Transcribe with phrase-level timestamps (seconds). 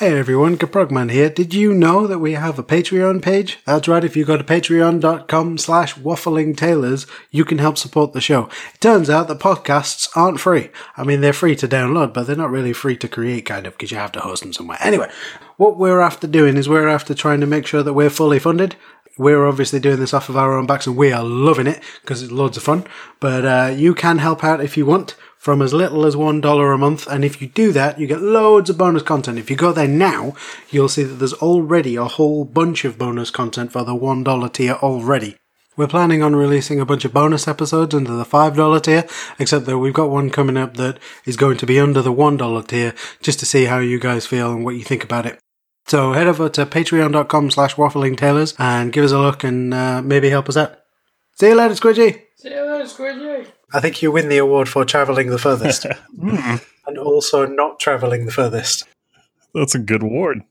[0.00, 1.28] Hey everyone, Gaprogman here.
[1.28, 3.58] Did you know that we have a Patreon page?
[3.66, 8.48] That's right, if you go to patreon.com slash wafflingtaylors, you can help support the show.
[8.72, 10.70] It turns out that podcasts aren't free.
[10.96, 13.74] I mean, they're free to download, but they're not really free to create, kind of,
[13.74, 14.78] because you have to host them somewhere.
[14.80, 15.10] Anyway,
[15.58, 18.76] what we're after doing is we're after trying to make sure that we're fully funded.
[19.18, 22.22] We're obviously doing this off of our own backs and we are loving it because
[22.22, 22.86] it's loads of fun.
[23.20, 26.78] But uh, you can help out if you want from as little as $1 a
[26.78, 27.06] month.
[27.06, 29.38] And if you do that, you get loads of bonus content.
[29.38, 30.34] If you go there now,
[30.68, 34.74] you'll see that there's already a whole bunch of bonus content for the $1 tier
[34.74, 35.38] already.
[35.78, 39.06] We're planning on releasing a bunch of bonus episodes under the $5 tier,
[39.38, 42.66] except that we've got one coming up that is going to be under the $1
[42.66, 45.38] tier, just to see how you guys feel and what you think about it.
[45.86, 50.28] So head over to patreon.com slash wafflingtaylors and give us a look and uh, maybe
[50.28, 50.76] help us out.
[51.38, 52.24] See you later, Squidgy!
[52.36, 53.46] See you later, Squidgy!
[53.72, 55.86] I think you win the award for travelling the furthest.
[56.20, 58.86] and also not travelling the furthest.
[59.54, 60.42] That's a good award.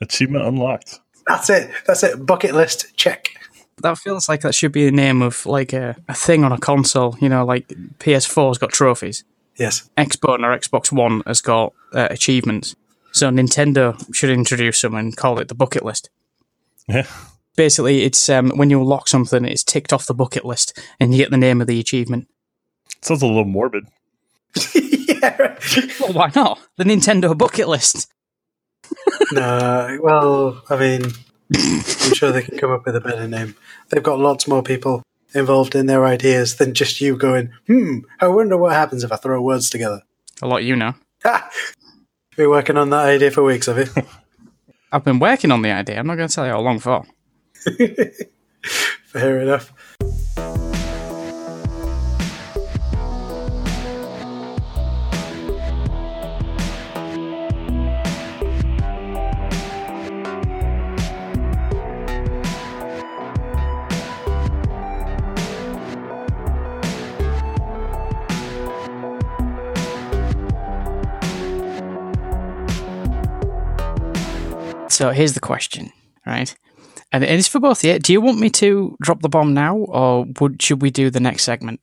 [0.00, 1.00] Achievement unlocked.
[1.26, 1.70] That's it.
[1.86, 2.24] That's it.
[2.24, 3.28] Bucket list check.
[3.82, 6.58] That feels like that should be the name of like a, a thing on a
[6.58, 7.16] console.
[7.20, 9.24] You know, like PS4's got trophies.
[9.56, 9.88] Yes.
[9.96, 12.74] Xbox or Xbox One has got uh, achievements.
[13.12, 16.10] So Nintendo should introduce them and call it the bucket list.
[16.88, 17.06] Yeah.
[17.56, 21.18] Basically, it's um, when you unlock something, it's ticked off the bucket list, and you
[21.18, 22.28] get the name of the achievement.
[23.02, 23.86] Sounds a little morbid.
[24.74, 25.56] yeah.
[26.00, 26.58] Well, why not?
[26.76, 28.10] The Nintendo bucket list.
[29.32, 31.02] no, well, I mean,
[31.54, 33.54] I'm sure they can come up with a better name.
[33.88, 35.02] They've got lots more people
[35.34, 39.16] involved in their ideas than just you going, hmm, I wonder what happens if I
[39.16, 40.02] throw words together.
[40.42, 40.94] A lot you know.
[41.24, 41.50] Ha!
[42.36, 44.02] Been working on that idea for weeks, have you?
[44.92, 45.98] I've been working on the idea.
[45.98, 47.04] I'm not going to tell you how long for.
[49.12, 49.72] Fair enough.
[75.00, 75.90] So here's the question,
[76.26, 76.54] right?
[77.12, 77.82] And it's for both.
[77.84, 77.98] Yeah.
[77.98, 81.20] Do you want me to drop the bomb now, or would should we do the
[81.20, 81.80] next segment?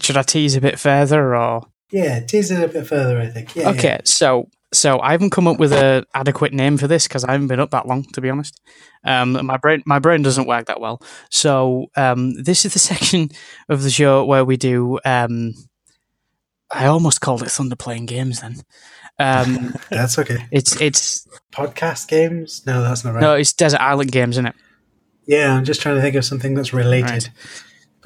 [0.00, 3.54] Should I tease a bit further, or Yeah, tease it a bit further, I think.
[3.54, 3.88] Yeah, okay?
[3.88, 4.00] yeah.
[4.04, 7.46] So so I haven't come up with a adequate name for this because I haven't
[7.46, 8.60] been up that long, to be honest.
[9.04, 11.00] Um, my brain my brain doesn't work that well.
[11.30, 13.30] So um, this is the section
[13.68, 14.98] of the show where we do.
[15.04, 15.54] Um,
[16.70, 18.40] I almost called it Thunder playing games.
[18.40, 18.56] Then
[19.18, 20.46] um, That's okay.
[20.50, 22.66] it's it's Podcast games?
[22.66, 23.20] No, that's not right.
[23.20, 24.54] no, it's Desert Island games, isn't it?
[25.26, 27.10] Yeah, I'm just trying to think of something that's related.
[27.10, 27.30] Right.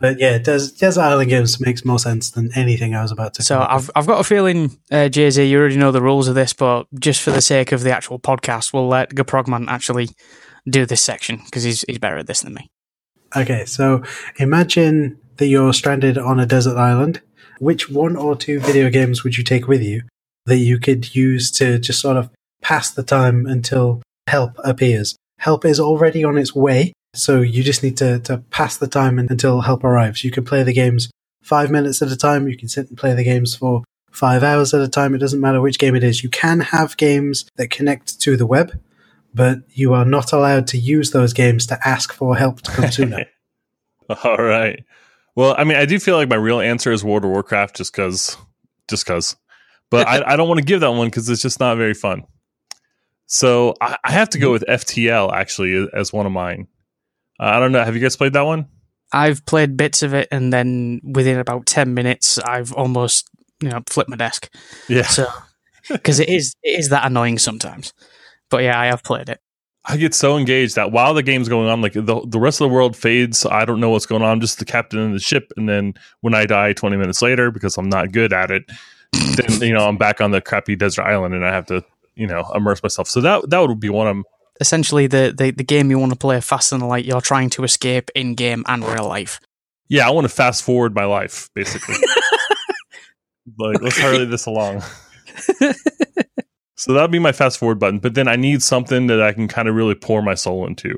[0.01, 3.43] But yeah, Des- Desert Island Games makes more sense than anything I was about to
[3.43, 6.35] So I've I've got a feeling, uh, Jay Z, you already know the rules of
[6.35, 10.09] this, but just for the sake of the actual podcast, we'll let Gaprogman actually
[10.69, 12.71] do this section because he's he's better at this than me.
[13.37, 14.03] Okay, so
[14.39, 17.21] imagine that you're stranded on a desert island.
[17.59, 20.03] Which one or two video games would you take with you
[20.51, 22.29] that you could use to just sort of
[22.61, 25.17] pass the time until help appears?
[25.39, 29.19] Help is already on its way, so you just need to, to pass the time
[29.19, 30.23] until help arrives.
[30.23, 31.11] You can play the games
[31.43, 32.49] five minutes at a time.
[32.49, 35.15] You can sit and play the games for five hours at a time.
[35.15, 36.23] It doesn't matter which game it is.
[36.23, 38.79] You can have games that connect to the web,
[39.33, 42.91] but you are not allowed to use those games to ask for help to come
[42.91, 43.25] sooner.
[44.25, 44.85] All right.
[45.37, 47.93] Well, I mean, I do feel like my real answer is World of Warcraft just
[47.93, 48.37] because,
[48.89, 49.37] just because.
[49.91, 52.25] But I, I don't want to give that one because it's just not very fun.
[53.27, 56.69] So I, I have to go with FTL actually as one of mine.
[57.39, 57.85] Uh, I don't know.
[57.85, 58.67] Have you guys played that one?
[59.13, 63.29] I've played bits of it, and then within about ten minutes, I've almost
[63.61, 64.53] you know flipped my desk.
[64.89, 65.03] Yeah.
[65.03, 65.27] So
[65.89, 67.93] because it is it is that annoying sometimes.
[68.51, 69.41] But yeah, I have played it.
[69.85, 72.69] I get so engaged that while the game's going on, like the, the rest of
[72.69, 73.47] the world fades.
[73.47, 74.29] I don't know what's going on.
[74.29, 75.53] I'm just the captain of the ship.
[75.57, 78.65] And then when I die 20 minutes later, because I'm not good at it,
[79.13, 81.85] then, you know, I'm back on the crappy desert island and I have to,
[82.15, 83.09] you know, immerse myself.
[83.09, 84.25] So that, that would be one of them.
[84.61, 87.65] Essentially, the, the, the game you want to play fast and light, you're trying to
[87.65, 89.41] escape in game and real life.
[89.89, 90.07] Yeah.
[90.07, 91.95] I want to fast forward my life, basically.
[93.59, 94.83] like, let's hurry this along.
[96.81, 97.99] So that would be my fast forward button.
[97.99, 100.97] But then I need something that I can kind of really pour my soul into.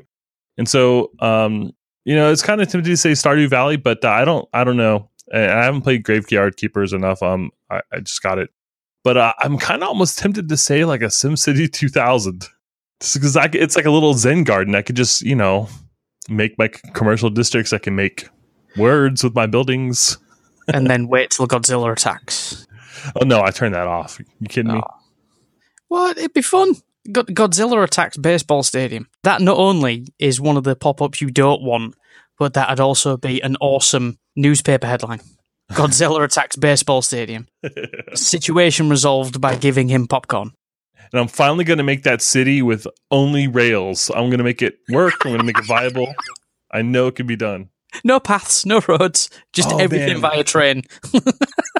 [0.57, 1.73] And so, um,
[2.05, 4.63] you know, it's kind of tempting to say Stardew Valley, but uh, I don't, I
[4.63, 5.09] don't know.
[5.33, 7.21] And I haven't played Graveyard Keepers enough.
[7.23, 8.51] Um, I, I just got it,
[9.03, 12.47] but uh, I'm kind of almost tempted to say like a SimCity 2000,
[13.01, 14.75] just because it's like a little Zen garden.
[14.75, 15.67] I could just, you know,
[16.29, 17.73] make my commercial districts.
[17.73, 18.29] I can make
[18.77, 20.17] words with my buildings.
[20.71, 22.67] and then wait till Godzilla attacks.
[23.19, 24.19] Oh no, I turned that off.
[24.39, 24.81] You kidding me?
[24.85, 24.93] Oh.
[25.87, 26.17] What?
[26.17, 26.75] It'd be fun.
[27.11, 29.07] God- Godzilla attacks baseball stadium.
[29.23, 31.95] That not only is one of the pop-ups you don't want,
[32.43, 35.21] but that'd also be an awesome newspaper headline.
[35.71, 37.47] Godzilla attacks baseball stadium.
[38.15, 40.51] Situation resolved by giving him popcorn.
[41.13, 44.11] and I'm finally going to make that city with only rails.
[44.13, 45.13] I'm going to make it work.
[45.23, 46.13] I'm going to make it viable.
[46.69, 47.69] I know it can be done.
[48.03, 50.21] No paths, no roads, just Oh, everything man.
[50.21, 50.83] via train.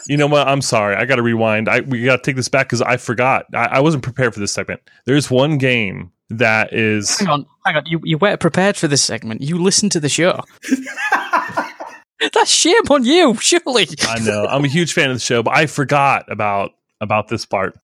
[0.07, 0.49] You know what?
[0.49, 0.95] I'm sorry.
[0.97, 1.69] I got to rewind.
[1.69, 3.45] I we got to take this back because I forgot.
[3.53, 4.81] I, I wasn't prepared for this segment.
[5.05, 7.19] There's one game that is.
[7.19, 7.85] Hang on, hang on.
[7.85, 9.41] You you weren't prepared for this segment.
[9.41, 10.39] You listened to the show.
[12.33, 13.87] That's shame on you, surely.
[14.07, 14.45] I know.
[14.45, 16.71] I'm a huge fan of the show, but I forgot about
[17.01, 17.77] about this part.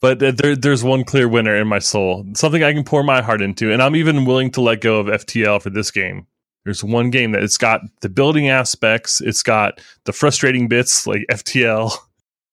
[0.00, 2.26] But there, there's one clear winner in my soul.
[2.34, 5.06] Something I can pour my heart into, and I'm even willing to let go of
[5.06, 6.26] FTL for this game.
[6.64, 11.24] There's one game that it's got the building aspects, it's got the frustrating bits like
[11.30, 11.92] FTL,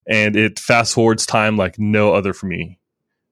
[0.07, 2.78] and it fast forwards time like no other for me.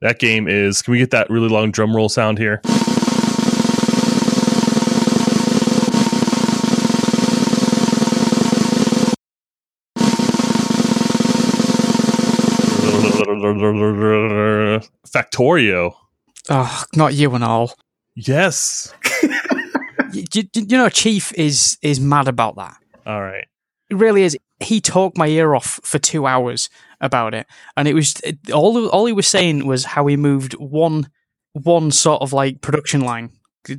[0.01, 0.81] That game is.
[0.81, 2.61] Can we get that really long drum roll sound here?
[15.07, 15.95] Factorio.
[16.49, 17.73] Oh, not you and all.
[18.15, 18.93] Yes.
[20.13, 22.77] You, you, you know, Chief is is mad about that.
[23.05, 23.45] All right.
[23.89, 24.37] It really is.
[24.59, 26.69] He talked my ear off for two hours
[26.99, 27.45] about it,
[27.75, 28.87] and it was it, all.
[28.89, 31.09] All he was saying was how he moved one
[31.53, 33.29] one sort of like production line,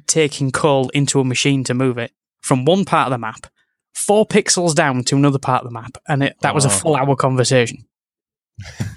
[0.06, 3.46] taking coal into a machine to move it from one part of the map,
[3.94, 6.72] four pixels down to another part of the map, and it, that was a Oh.
[6.72, 7.84] full hour conversation.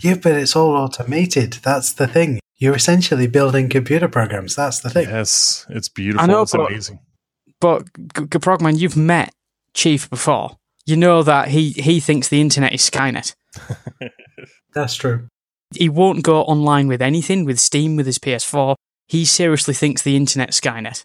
[0.02, 1.54] Yeah, but it's all automated.
[1.62, 2.40] That's the thing.
[2.58, 4.56] You're essentially building computer programs.
[4.56, 5.08] That's the thing.
[5.08, 6.24] Yes, it's beautiful.
[6.24, 7.00] I know, it's but- amazing.
[7.60, 7.86] But
[8.16, 9.32] G- G- you've met
[9.76, 10.58] Chief before.
[10.86, 13.36] You know that he he thinks the internet is Skynet.
[14.74, 15.28] That's true.
[15.76, 18.76] he won't go online with anything with Steam with his PS4.
[19.08, 21.04] He seriously thinks the internet's Skynet.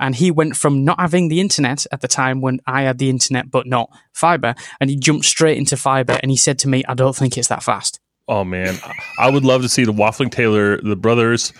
[0.00, 3.08] And he went from not having the internet at the time when I had the
[3.10, 6.82] internet but not fiber, and he jumped straight into fiber and he said to me,
[6.88, 8.00] I don't think it's that fast.
[8.26, 8.76] Oh man,
[9.20, 11.52] I would love to see the Waffling Taylor, the brothers,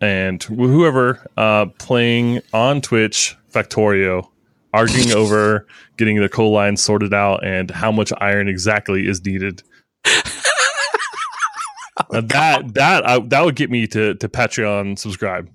[0.00, 4.28] and whoever uh, playing on Twitch Factorio,
[4.74, 5.66] arguing over
[5.96, 9.62] getting the coal line sorted out and how much iron exactly is needed.
[12.12, 15.48] Now that that I, that would get me to to Patreon subscribe.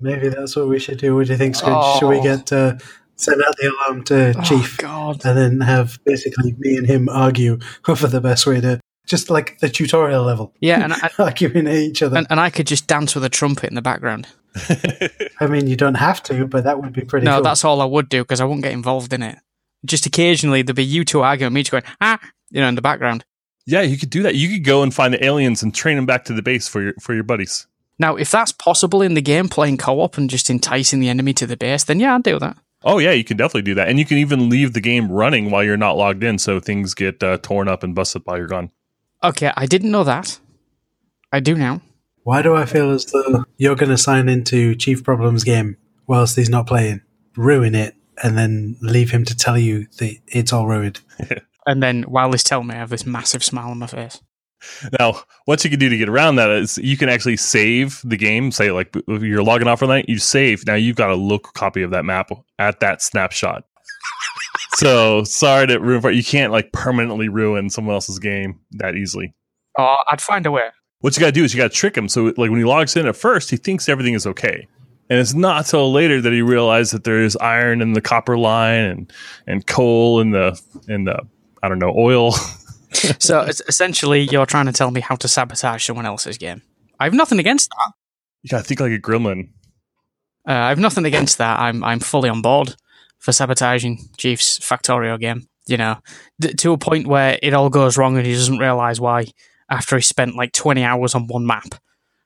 [0.00, 1.14] Maybe that's what we should do.
[1.14, 1.98] What do you think, Scrooge?
[1.98, 2.22] Should we Oh.
[2.22, 2.76] get uh,
[3.16, 4.82] send out the alarm to Chief Oh,
[5.14, 5.24] God.
[5.24, 7.58] and then have basically me and him argue
[7.88, 11.74] over the best way to just like the tutorial level, Yeah, and I, arguing at
[11.76, 12.16] each other.
[12.18, 14.26] and, and I could just dance with a trumpet in the background.
[15.40, 17.24] I mean, you don't have to, but that would be pretty.
[17.24, 17.42] No, cool.
[17.42, 19.38] that's all I would do because I wouldn't get involved in it.
[19.84, 22.18] Just occasionally there'd be you two arguing, me just going, ah,
[22.50, 23.24] you know, in the background.
[23.66, 24.34] Yeah, you could do that.
[24.34, 26.82] You could go and find the aliens and train them back to the base for
[26.82, 27.66] your for your buddies.
[27.98, 31.46] Now, if that's possible in the game, playing co-op and just enticing the enemy to
[31.46, 32.56] the base, then yeah, I'd do that.
[32.84, 35.50] Oh yeah, you can definitely do that, and you can even leave the game running
[35.50, 38.46] while you're not logged in, so things get uh, torn up and busted while you're
[38.46, 38.70] gone.
[39.24, 40.38] Okay, I didn't know that.
[41.32, 41.80] I do now.
[42.26, 45.76] Why do I feel as though you're going to sign into Chief Problem's game
[46.08, 47.02] whilst he's not playing,
[47.36, 51.00] ruin it, and then leave him to tell you that it's all ruined?
[51.68, 54.20] And then while he's telling me, I have this massive smile on my face.
[55.00, 58.16] Now, what you can do to get around that is you can actually save the
[58.16, 58.52] game.
[58.52, 60.64] Say, like if you're logging off for the night, you save.
[60.64, 62.30] Now you've got a local copy of that map
[62.60, 63.64] at that snapshot.
[64.76, 66.22] so sorry to ruin for you.
[66.22, 69.34] Can't like permanently ruin someone else's game that easily.
[69.76, 70.68] Oh, I'd find a way.
[71.00, 72.08] What you got to do is you got to trick him.
[72.08, 74.66] So like when he logs in at first, he thinks everything is okay.
[75.08, 78.36] And it's not till later that he realizes that there is iron in the copper
[78.36, 79.12] line and,
[79.46, 81.20] and coal in the in the
[81.62, 82.34] I don't know oil.
[83.18, 86.62] So it's essentially, you're trying to tell me how to sabotage someone else's game.
[86.98, 87.92] I have nothing against that.
[88.42, 89.50] you got to think like a gremlin.
[90.48, 91.58] Uh, I have nothing against that.
[91.58, 92.74] I'm I'm fully on board
[93.18, 95.46] for sabotaging Chief's Factorio game.
[95.66, 95.98] You know,
[96.40, 99.26] d- to a point where it all goes wrong and he doesn't realize why
[99.70, 101.74] after he spent like 20 hours on one map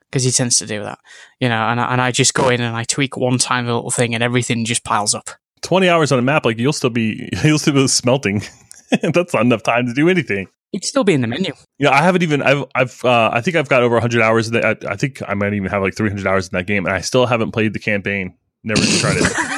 [0.09, 0.99] because he tends to do that.
[1.39, 3.91] You know, and I, and I just go in and I tweak one tiny little
[3.91, 5.29] thing and everything just piles up.
[5.61, 8.41] 20 hours on a map, like you'll still be you'll still be smelting.
[9.01, 10.47] That's not enough time to do anything.
[10.73, 11.53] It'd still be in the menu.
[11.79, 14.53] Yeah, I haven't even I've I've uh, I think I've got over 100 hours in
[14.53, 14.85] that.
[14.85, 17.01] I, I think I might even have like 300 hours in that game, and I
[17.01, 18.35] still haven't played the campaign.
[18.63, 19.33] Never tried it.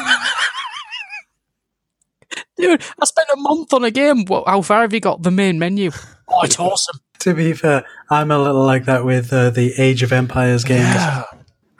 [2.57, 4.25] Dude, I spent a month on a game.
[4.25, 5.21] What, how far have you got?
[5.21, 5.91] The main menu.
[6.29, 6.99] Oh, it's awesome.
[7.23, 10.93] To be fair, I'm a little like that with uh, the Age of Empires games.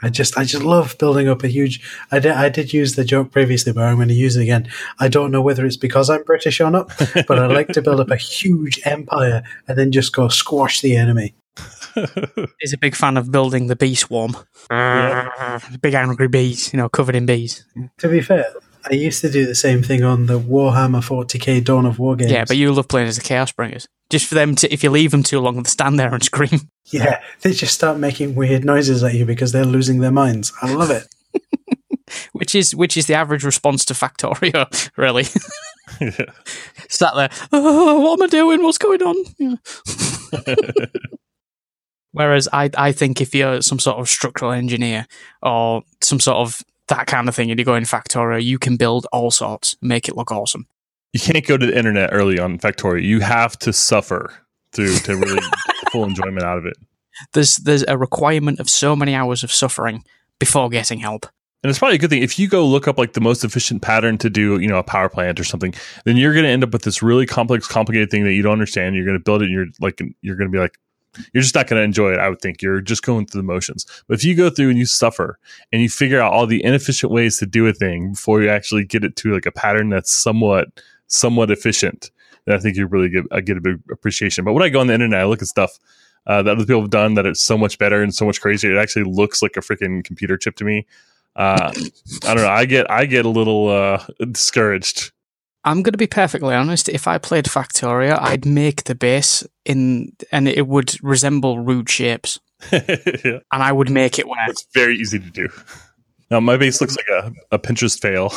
[0.01, 1.81] I just, I just love building up a huge.
[2.13, 4.69] I did, I did use the joke previously, but I'm going to use it again.
[5.01, 6.88] I don't know whether it's because I'm British or not,
[7.27, 10.95] but I like to build up a huge empire and then just go squash the
[10.95, 11.35] enemy.
[12.62, 14.38] is a big fan of building the bee swarm.
[15.81, 17.65] Big angry bees, you know, covered in bees.
[17.97, 18.45] To be fair,
[18.90, 22.32] I used to do the same thing on the Warhammer 40k Dawn of War games.
[22.32, 23.88] Yeah, but you love playing as the Chaos Bringers.
[24.10, 26.70] Just for them to, if you leave them too long, they stand there and scream.
[26.88, 30.52] Yeah, they just start making weird noises at you because they're losing their minds.
[30.62, 31.08] I love it.
[32.34, 35.25] which is which is the average response to Factorio, really.
[36.00, 36.32] Yeah.
[36.90, 38.63] Sat there, oh, what am I doing?
[38.63, 39.16] What's going on?
[39.38, 39.56] Yeah.
[42.12, 45.08] Whereas I, I think if you're some sort of structural engineer
[45.42, 46.62] or some sort of
[46.95, 50.07] that kind of thing, and you go in Factorio, you can build all sorts, make
[50.07, 50.67] it look awesome.
[51.13, 53.03] you can't go to the internet early on Factorio.
[53.03, 54.33] You have to suffer
[54.71, 55.35] through to really
[55.67, 56.77] get full enjoyment out of it.
[57.33, 60.03] There's there's a requirement of so many hours of suffering
[60.39, 61.27] before getting help.
[61.63, 63.81] And it's probably a good thing if you go look up like the most efficient
[63.81, 65.73] pattern to do, you know, a power plant or something.
[66.03, 68.51] Then you're going to end up with this really complex, complicated thing that you don't
[68.51, 68.95] understand.
[68.95, 70.77] You're going to build it, and you're like, you're going to be like,
[71.34, 72.20] you're just not going to enjoy it.
[72.20, 73.86] I would think you're just going through the motions.
[74.08, 75.39] But if you go through and you suffer
[75.72, 78.86] and you figure out all the inefficient ways to do a thing before you actually
[78.86, 80.67] get it to like a pattern that's somewhat,
[81.08, 82.12] somewhat efficient,
[82.46, 84.46] then I think you really get, I get a big appreciation.
[84.46, 85.79] But when I go on the internet, I look at stuff.
[86.25, 88.72] Uh, that other people have done that it's so much better and so much crazier.
[88.74, 90.86] It actually looks like a freaking computer chip to me
[91.36, 91.72] uh,
[92.25, 92.50] I don't know.
[92.50, 95.12] I get I get a little uh, discouraged.
[95.65, 96.89] I'm going to be perfectly honest.
[96.89, 102.39] If I played Factorio, I'd make the base in, and it would resemble rude shapes,
[102.72, 102.82] yeah.
[103.24, 105.50] and I would make it where It's very easy to do.
[106.29, 108.34] Now my base looks like a, a Pinterest fail.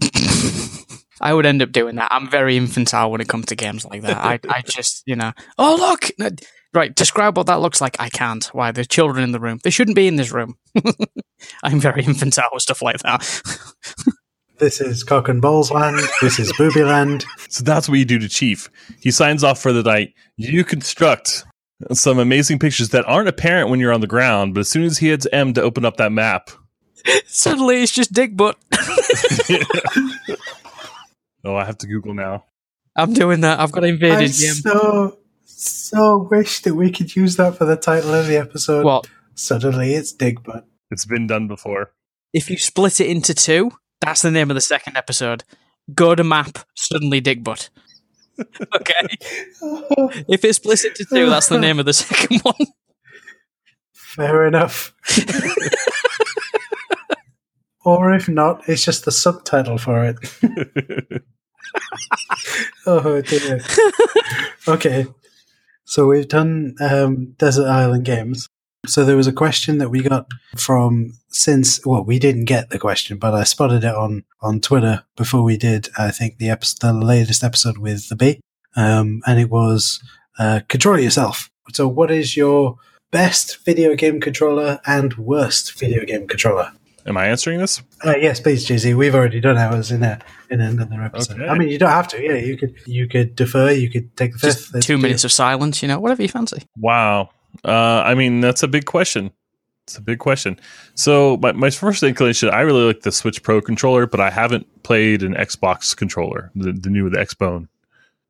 [1.20, 2.12] I would end up doing that.
[2.12, 4.16] I'm very infantile when it comes to games like that.
[4.16, 6.32] I, I just, you know, oh look,
[6.72, 6.94] right.
[6.94, 7.96] Describe what that looks like.
[7.98, 8.44] I can't.
[8.46, 8.70] Why?
[8.72, 9.58] There's children in the room.
[9.62, 10.56] They shouldn't be in this room.
[11.62, 13.42] I'm very infantile with stuff like that.
[14.58, 16.00] This is cock and balls land.
[16.20, 17.24] This is booby land.
[17.48, 18.70] So that's what you do to Chief.
[19.00, 20.14] He signs off for the night.
[20.36, 21.44] You construct
[21.92, 24.98] some amazing pictures that aren't apparent when you're on the ground, but as soon as
[24.98, 26.50] he hits M to open up that map,
[27.26, 28.56] Suddenly, it's just dick butt.
[31.44, 32.44] oh, I have to Google now.
[32.96, 33.60] I'm doing that.
[33.60, 34.54] I've got I invaded gym.
[34.54, 38.84] so so wish that we could use that for the title of the episode.
[38.84, 39.06] What?
[39.34, 40.66] Suddenly it's dig butt.
[40.90, 41.92] It's been done before.
[42.32, 45.44] If you split it into two, that's the name of the second episode.
[45.94, 47.70] Go to map, suddenly dig butt.
[48.38, 49.16] okay.
[50.28, 52.54] If it splits into two, that's the name of the second one.
[53.92, 54.92] Fair enough.
[57.84, 61.22] or if not, it's just the subtitle for it.
[62.86, 63.60] oh dear.
[64.68, 65.06] okay.
[65.84, 68.48] So we've done um, Desert Island Games.
[68.86, 72.78] So there was a question that we got from since well we didn't get the
[72.78, 77.00] question, but I spotted it on on Twitter before we did I think the episode,
[77.00, 78.40] the latest episode with the bee,
[78.76, 80.02] um, and it was
[80.38, 81.50] uh, control yourself.
[81.72, 82.76] So what is your
[83.10, 86.72] best video game controller and worst video game controller?
[87.06, 87.82] Am I answering this?
[88.04, 88.94] Uh, yes, please, JZ.
[88.94, 90.20] We've already done ours in a
[90.50, 91.40] in another episode.
[91.40, 91.48] Okay.
[91.48, 92.22] I mean, you don't have to.
[92.22, 93.70] Yeah, you could you could defer.
[93.70, 94.72] You could take the fifth.
[94.72, 96.64] Just two minutes of silence, you know, whatever you fancy.
[96.76, 97.30] Wow.
[97.64, 99.30] Uh, I mean, that's a big question.
[99.86, 100.60] It's a big question.
[100.94, 104.82] So my, my first inclination, I really like the Switch Pro controller, but I haven't
[104.82, 107.68] played an Xbox controller, the, the new the Xbone.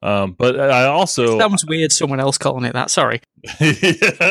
[0.01, 1.91] Um, but I also Sounds weird.
[1.91, 2.91] Someone else calling it that.
[2.91, 3.21] Sorry,
[3.61, 4.31] Yeah.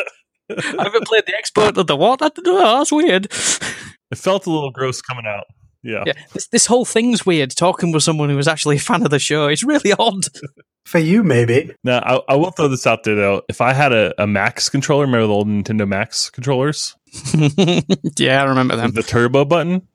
[0.50, 2.20] I haven't played the expert of the what?
[2.20, 3.26] That, oh, that's weird.
[4.10, 5.44] it felt a little gross coming out.
[5.82, 6.04] Yeah.
[6.06, 7.50] Yeah, this, this whole thing's weird.
[7.50, 10.24] Talking with someone who was actually a fan of the show, it's really odd.
[10.88, 11.74] for you, maybe.
[11.84, 13.42] Now I, I will throw this out there though.
[13.48, 16.96] If I had a, a Max controller, remember the old Nintendo Max controllers,
[18.18, 18.92] yeah, I remember them.
[18.92, 19.86] the turbo button?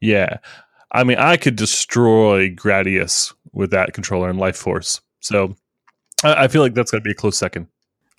[0.00, 0.38] Yeah.
[0.90, 5.00] I mean, I could destroy Gradius with that controller and Life Force.
[5.20, 5.54] So
[6.24, 7.68] I, I feel like that's going to be a close second.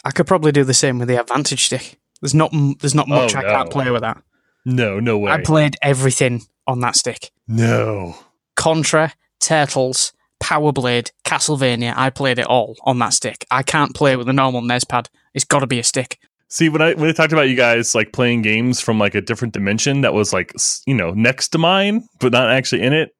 [0.06, 2.00] I could probably do the same with the Advantage stick.
[2.22, 4.22] There's not there's not much Oh, I can't play with that.
[4.65, 5.32] No, no way.
[5.32, 7.32] I played everything on that stick.
[7.48, 8.15] no.
[8.56, 10.13] Contra, Turtles,
[10.44, 11.94] Power Blade, Castlevania.
[11.96, 13.46] I played it all on that stick.
[13.50, 15.10] I can't play it with a normal NES pad.
[15.34, 16.20] It's got to be a stick.
[16.50, 19.22] See, when I when I talked about you guys like playing games from like a
[19.22, 20.54] different dimension that was like
[20.86, 23.16] you know next to mine, but not actually in it.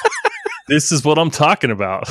[0.68, 2.08] this is what I'm talking about.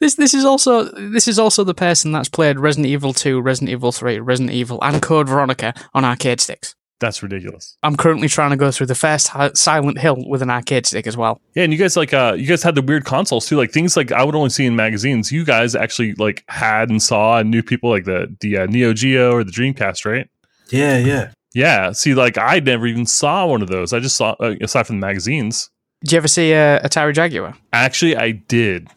[0.00, 3.70] This this is also this is also the person that's played Resident Evil 2, Resident
[3.70, 6.74] Evil 3, Resident Evil, and Code Veronica on arcade sticks.
[7.04, 7.76] That's ridiculous.
[7.82, 11.18] I'm currently trying to go through the first Silent Hill with an arcade stick as
[11.18, 11.38] well.
[11.54, 13.94] Yeah, and you guys like uh you guys had the weird consoles too, like things
[13.94, 15.30] like I would only see in magazines.
[15.30, 18.94] You guys actually like had and saw and knew people like the the uh, Neo
[18.94, 20.30] Geo or the Dreamcast, right?
[20.70, 21.32] Yeah, yeah.
[21.52, 21.92] Yeah.
[21.92, 23.92] See, like I never even saw one of those.
[23.92, 25.68] I just saw uh, aside from the magazines.
[26.04, 27.54] Did you ever see uh, Atari Jaguar?
[27.74, 28.88] Actually, I did.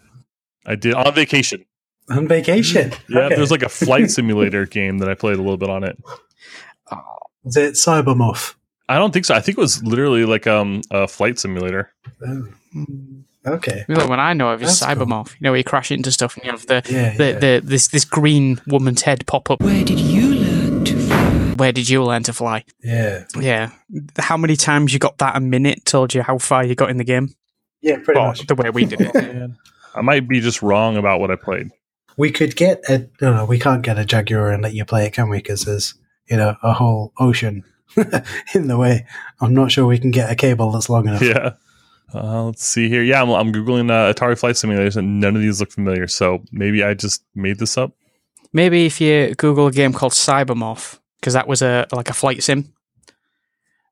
[0.65, 1.65] I did on vacation.
[2.09, 2.93] On vacation.
[3.09, 3.35] Yeah, Okay.
[3.35, 5.97] there's like a flight simulator game that I played a little bit on it.
[7.47, 8.55] Is it Cybermorph?
[8.89, 9.35] I don't think so.
[9.35, 11.91] I think it was literally like um a flight simulator.
[12.25, 12.47] Oh.
[13.45, 13.85] Okay.
[13.87, 15.07] The only one I know of is That's cool.
[15.07, 17.39] You know, where you crash into stuff and you have the, Yeah, the, yeah.
[17.39, 19.61] the this this green woman's head pop up.
[19.61, 21.53] Where did you learn to fly?
[21.55, 22.65] Where did you learn to fly?
[22.83, 23.23] Yeah.
[23.39, 23.71] Yeah.
[24.17, 26.97] How many times you got that a minute told you how far you got in
[26.97, 27.35] the game?
[27.81, 28.45] Yeah, pretty Well, much.
[28.47, 29.51] the way we did it.
[29.95, 31.69] I might be just wrong about what I played.
[32.17, 35.05] We could get a no, no, we can't get a Jaguar and let you play
[35.05, 35.37] it, can we?
[35.37, 35.93] Because there's
[36.29, 37.63] you know a whole ocean
[38.53, 39.05] in the way.
[39.39, 41.21] I'm not sure we can get a cable that's long enough.
[41.21, 41.53] Yeah.
[42.13, 43.03] Uh, let's see here.
[43.03, 46.07] Yeah, I'm, I'm googling uh, Atari flight simulators, and none of these look familiar.
[46.07, 47.91] So maybe I just made this up.
[48.53, 52.43] Maybe if you Google a game called Cybermorph, because that was a like a flight
[52.43, 52.73] sim.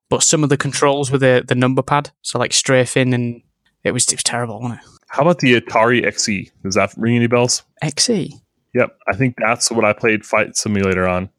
[0.09, 3.41] But some of the controls were the, the number pad, so like strafing, and
[3.83, 4.87] it was, it was terrible, wasn't it?
[5.07, 6.51] How about the Atari XE?
[6.63, 7.63] Does that ring any bells?
[7.83, 8.39] XE
[8.75, 11.29] Yep, I think that's what I played Flight Simulator on.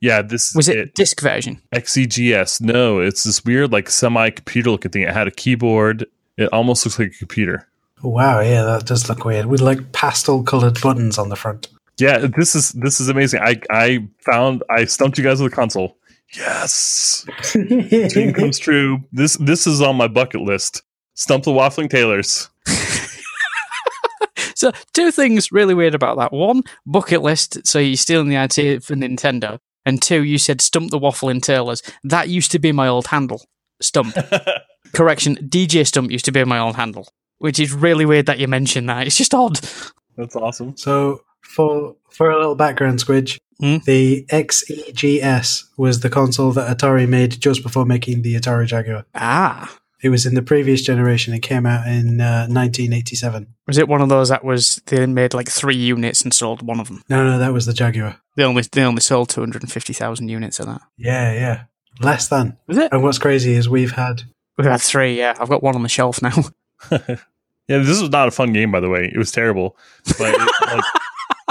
[0.00, 1.60] Yeah, this was is it, disc version?
[1.74, 2.60] XEGS.
[2.60, 5.02] No, it's this weird like semi-computer looking thing.
[5.02, 6.06] It had a keyboard.
[6.38, 7.68] It almost looks like a computer.
[8.02, 9.46] Wow, yeah, that does look weird.
[9.46, 11.68] With like pastel coloured buttons on the front.
[11.98, 13.40] Yeah, this is this is amazing.
[13.42, 15.98] I I found I stumped you guys with a console.
[16.34, 19.00] Yes, dream comes true.
[19.12, 20.82] This this is on my bucket list.
[21.14, 22.48] Stump the waffling Taylors.
[24.60, 26.34] So two things really weird about that.
[26.34, 29.58] One, bucket list, so you're stealing the idea for Nintendo.
[29.86, 31.82] And two, you said stump the waffle in tailors.
[32.04, 33.42] That used to be my old handle.
[33.80, 34.14] Stump.
[34.94, 37.08] Correction, DJ Stump used to be my old handle.
[37.38, 39.06] Which is really weird that you mentioned that.
[39.06, 39.58] It's just odd.
[40.16, 40.76] That's awesome.
[40.76, 43.76] So for for a little background squidge, Hmm?
[43.84, 49.04] the XEGS was the console that Atari made just before making the Atari Jaguar.
[49.14, 49.74] Ah.
[50.02, 51.34] It was in the previous generation.
[51.34, 53.46] It came out in uh, 1987.
[53.66, 56.80] Was it one of those that was they made like three units and sold one
[56.80, 57.02] of them?
[57.08, 58.16] No, no, that was the Jaguar.
[58.36, 60.80] They only they only sold two hundred and fifty thousand units of that.
[60.96, 61.64] Yeah, yeah.
[62.00, 62.56] Less than.
[62.66, 62.92] Was it?
[62.92, 64.22] And what's crazy is we've had
[64.56, 65.18] We've had three.
[65.18, 66.34] Yeah, I've got one on the shelf now.
[67.70, 69.08] Yeah, this was not a fun game, by the way.
[69.14, 69.76] It was terrible.
[70.18, 70.84] But it, like,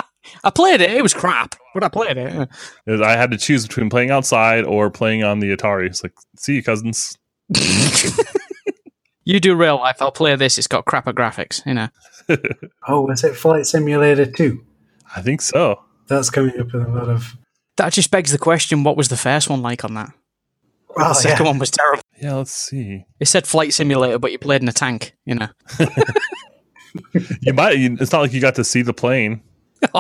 [0.44, 0.92] I played it.
[0.92, 2.50] It was crap, but I played it.
[2.86, 5.86] I had to choose between playing outside or playing on the Atari.
[5.86, 7.18] It's like, see you, cousins.
[9.26, 10.02] You do real life.
[10.02, 10.58] I'll play this.
[10.58, 11.66] It's got crapper graphics.
[11.66, 11.90] You know.
[12.88, 14.64] oh, was it Flight Simulator 2?
[15.16, 15.82] I think so.
[16.08, 17.36] That's coming up in a lot of
[17.78, 20.12] That just begs the question: What was the first one like on that?
[20.96, 21.52] well, the second yeah.
[21.52, 22.04] one was terrible.
[22.22, 23.06] Yeah, let's see.
[23.20, 25.16] It said flight simulator, but you played in a tank.
[25.26, 25.48] You know.
[27.42, 27.78] You might.
[27.78, 29.42] You, it's not like you got to see the plane.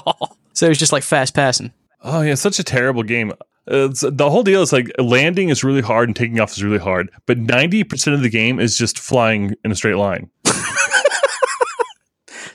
[0.53, 1.73] so it was just like first person.
[2.03, 3.33] Oh yeah, such a terrible game.
[3.69, 6.79] It's, the whole deal is like landing is really hard and taking off is really
[6.79, 10.29] hard, but ninety percent of the game is just flying in a straight line.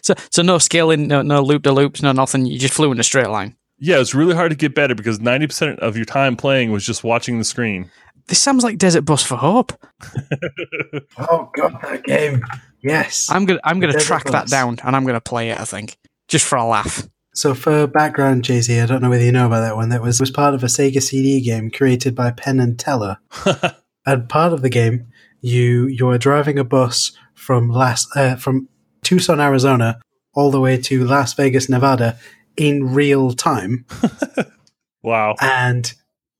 [0.04, 2.44] So so no scaling, no no loop to loops, no nothing.
[2.44, 3.56] You just flew in a straight line.
[3.78, 6.84] Yeah, it's really hard to get better because ninety percent of your time playing was
[6.84, 7.90] just watching the screen.
[8.26, 9.72] This sounds like Desert Bus for Hope.
[11.16, 12.42] Oh god, that game.
[12.82, 13.30] Yes.
[13.30, 15.58] I'm gonna I'm gonna Desert track that down and I'm gonna play it.
[15.58, 15.96] I think
[16.28, 17.08] just for a laugh.
[17.34, 19.88] So for background, Jay Z, I don't know whether you know about that one.
[19.88, 23.18] That was was part of a Sega CD game created by Penn and Teller.
[24.06, 25.08] and part of the game,
[25.40, 28.68] you you are driving a bus from Las uh, from
[29.02, 30.00] Tucson, Arizona,
[30.32, 32.18] all the way to Las Vegas, Nevada,
[32.56, 33.84] in real time.
[35.02, 35.34] Wow.
[35.38, 35.92] and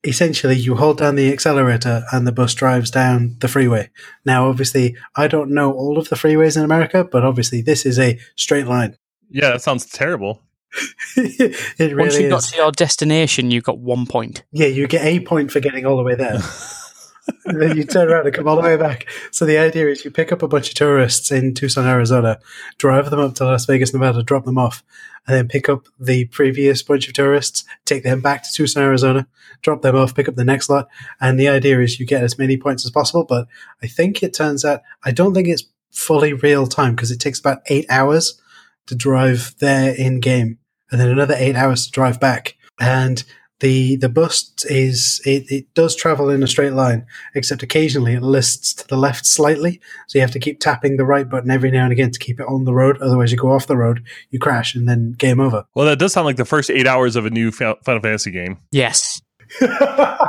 [0.05, 3.91] essentially you hold down the accelerator and the bus drives down the freeway.
[4.25, 7.99] Now, obviously, I don't know all of the freeways in America, but obviously this is
[7.99, 8.97] a straight line.
[9.31, 10.41] Yeah, that sounds terrible.
[11.17, 12.31] it really Once you is.
[12.31, 14.45] got to your destination, you've got one point.
[14.53, 16.39] yeah, you get a point for getting all the way there.
[17.47, 19.07] then you turn around and come all the way back.
[19.31, 22.39] So the idea is you pick up a bunch of tourists in Tucson, Arizona,
[22.79, 24.83] drive them up to Las Vegas, Nevada, drop them off,
[25.27, 29.27] and then pick up the previous bunch of tourists, take them back to Tucson, Arizona,
[29.63, 30.89] drop them off, pick up the next lot.
[31.21, 33.25] And the idea is you get as many points as possible.
[33.25, 33.47] But
[33.83, 37.41] I think it turns out, I don't think it's fully real time because it takes
[37.41, 38.41] about eight hours
[38.87, 40.59] to drive there in game
[40.95, 42.57] and then another eight hours to drive back.
[42.79, 43.25] And
[43.59, 47.05] the the bus is it, it does travel in a straight line,
[47.35, 49.81] except occasionally it lists to the left slightly.
[50.07, 52.39] So you have to keep tapping the right button every now and again to keep
[52.39, 52.99] it on the road.
[53.03, 55.65] Otherwise, you go off the road, you crash, and then game over.
[55.75, 58.59] Well, that does sound like the first eight hours of a new Final Fantasy game.
[58.71, 59.21] Yes.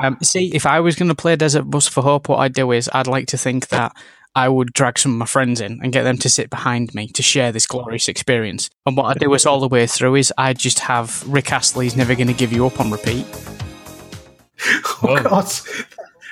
[0.04, 2.72] Um, see, if I was going to play Desert Bus for Hope, what I'd do
[2.74, 3.96] is I'd like to think that
[4.36, 7.08] I would drag some of my friends in and get them to sit behind me
[7.10, 8.70] to share this glorious experience.
[8.86, 11.96] And what I'd do is all the way through is I'd just have Rick Astley's
[11.96, 13.26] Never Gonna Give You Up on repeat.
[15.04, 15.22] oh.
[15.24, 15.52] God,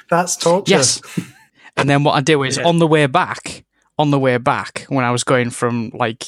[0.10, 0.70] that's torture.
[0.70, 1.02] Yes.
[1.78, 2.68] And then what I do is Yeah.
[2.68, 3.64] on the way back,
[3.98, 6.26] on the way back, when I was going from like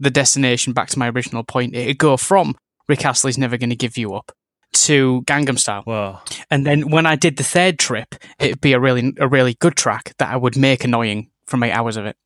[0.00, 1.74] the destination back to my original point.
[1.74, 2.56] It'd go from
[2.88, 4.32] Rick Astley's Never Gonna Give You Up
[4.74, 5.82] to Gangnam Style.
[5.86, 6.22] Wow.
[6.50, 9.76] And then when I did the third trip, it'd be a really a really good
[9.76, 12.16] track that I would make annoying from eight hours of it.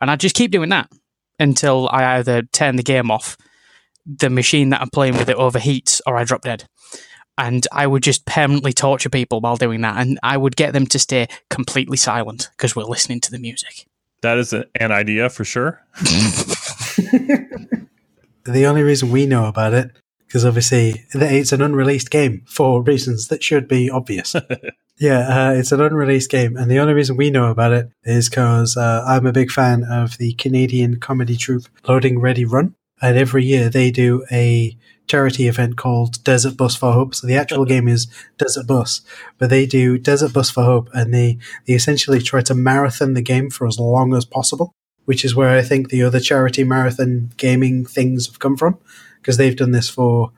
[0.00, 0.90] And I'd just keep doing that
[1.38, 3.36] until I either turn the game off,
[4.06, 6.64] the machine that I'm playing with it overheats, or I drop dead.
[7.38, 9.98] And I would just permanently torture people while doing that.
[9.98, 13.86] And I would get them to stay completely silent because we're listening to the music.
[14.22, 15.82] That is a- an idea for sure.
[18.48, 19.90] The only reason we know about it,
[20.26, 24.34] because obviously it's an unreleased game for reasons that should be obvious.
[24.98, 28.28] yeah, uh, it's an unreleased game, and the only reason we know about it is
[28.28, 33.16] because uh, I'm a big fan of the Canadian comedy troupe Loading Ready Run, and
[33.16, 37.14] every year they do a charity event called Desert Bus for Hope.
[37.14, 38.08] So the actual game is
[38.38, 39.02] Desert Bus,
[39.38, 43.22] but they do Desert Bus for Hope, and they they essentially try to marathon the
[43.22, 44.72] game for as long as possible
[45.06, 48.76] which is where I think the other charity marathon gaming things have come from,
[49.26, 50.30] because they've done this for,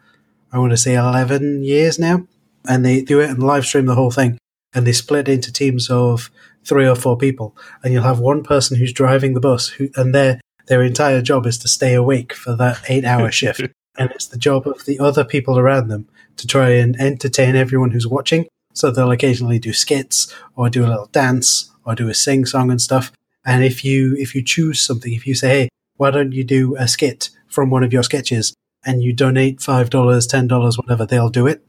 [0.50, 2.26] I want to say, 11 years now.
[2.66, 4.38] And they do it and live stream the whole thing.
[4.72, 6.30] And they split into teams of
[6.64, 7.54] three or four people.
[7.84, 11.44] And you'll have one person who's driving the bus, who, and their, their entire job
[11.46, 13.60] is to stay awake for that eight hour shift.
[13.98, 17.90] And it's the job of the other people around them to try and entertain everyone
[17.90, 18.48] who's watching.
[18.72, 22.70] So they'll occasionally do skits or do a little dance or do a sing song
[22.70, 23.12] and stuff.
[23.44, 26.76] And if you if you choose something, if you say, "Hey, why don't you do
[26.76, 28.54] a skit from one of your sketches?"
[28.88, 31.64] And you donate five dollars, ten dollars, whatever, they'll do it.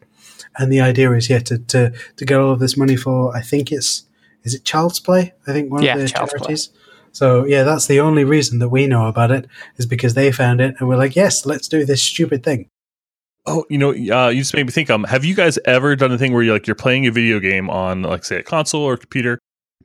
[0.58, 3.42] And the idea is, yeah, to, to to get all of this money for, I
[3.42, 4.04] think it's
[4.44, 5.34] is it Child's Play?
[5.46, 6.40] I think one Yeah, of the Child's Play.
[6.40, 6.70] charities.
[7.12, 10.62] So yeah, that's the only reason that we know about it is because they found
[10.62, 12.68] it and we're like, yes, let's do this stupid thing.
[13.46, 14.90] Oh, you know, uh, you just made me think.
[14.90, 17.40] Um, have you guys ever done a thing where you're like you're playing a video
[17.40, 19.40] game on, like, say, a console or a computer,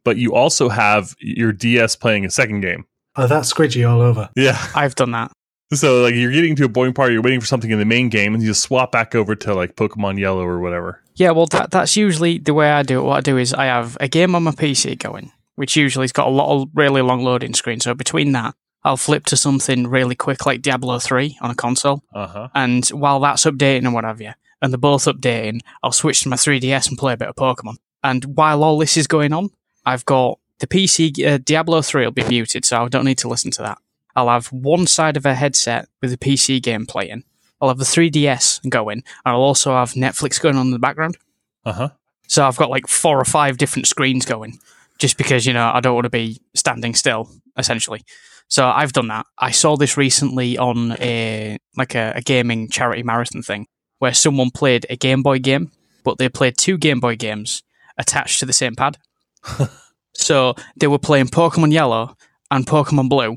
[0.04, 2.84] but you also have your DS playing a second game?
[3.16, 4.28] Oh, that's squidgy all over.
[4.36, 4.58] Yeah.
[4.74, 5.30] I've done that.
[5.72, 8.08] So like you're getting to a boring part, you're waiting for something in the main
[8.08, 11.02] game, and you just swap back over to like Pokemon Yellow or whatever.
[11.14, 13.04] Yeah, well, that that's usually the way I do it.
[13.04, 16.12] What I do is I have a game on my PC going, which usually has
[16.12, 17.80] got a lot of really long loading screen.
[17.80, 22.02] So between that, I'll flip to something really quick like Diablo 3 on a console.
[22.12, 22.48] Uh huh.
[22.54, 26.28] And while that's updating and what have you, and they're both updating, I'll switch to
[26.28, 27.76] my 3DS and play a bit of Pokemon.
[28.02, 29.50] And while all this is going on,
[29.86, 33.28] I've got the PC, uh, Diablo 3 will be muted, so I don't need to
[33.28, 33.78] listen to that.
[34.16, 37.24] I'll have one side of a headset with a PC game playing.
[37.60, 41.16] I'll have the 3DS going, and I'll also have Netflix going on in the background.
[41.64, 41.88] Uh huh.
[42.26, 44.58] So I've got like four or five different screens going,
[44.98, 48.02] just because you know I don't want to be standing still, essentially.
[48.48, 49.26] So I've done that.
[49.38, 53.66] I saw this recently on a like a, a gaming charity marathon thing
[53.98, 55.70] where someone played a Game Boy game,
[56.04, 57.62] but they played two Game Boy games
[57.96, 58.98] attached to the same pad.
[60.14, 62.16] so they were playing Pokemon Yellow
[62.50, 63.36] and Pokemon Blue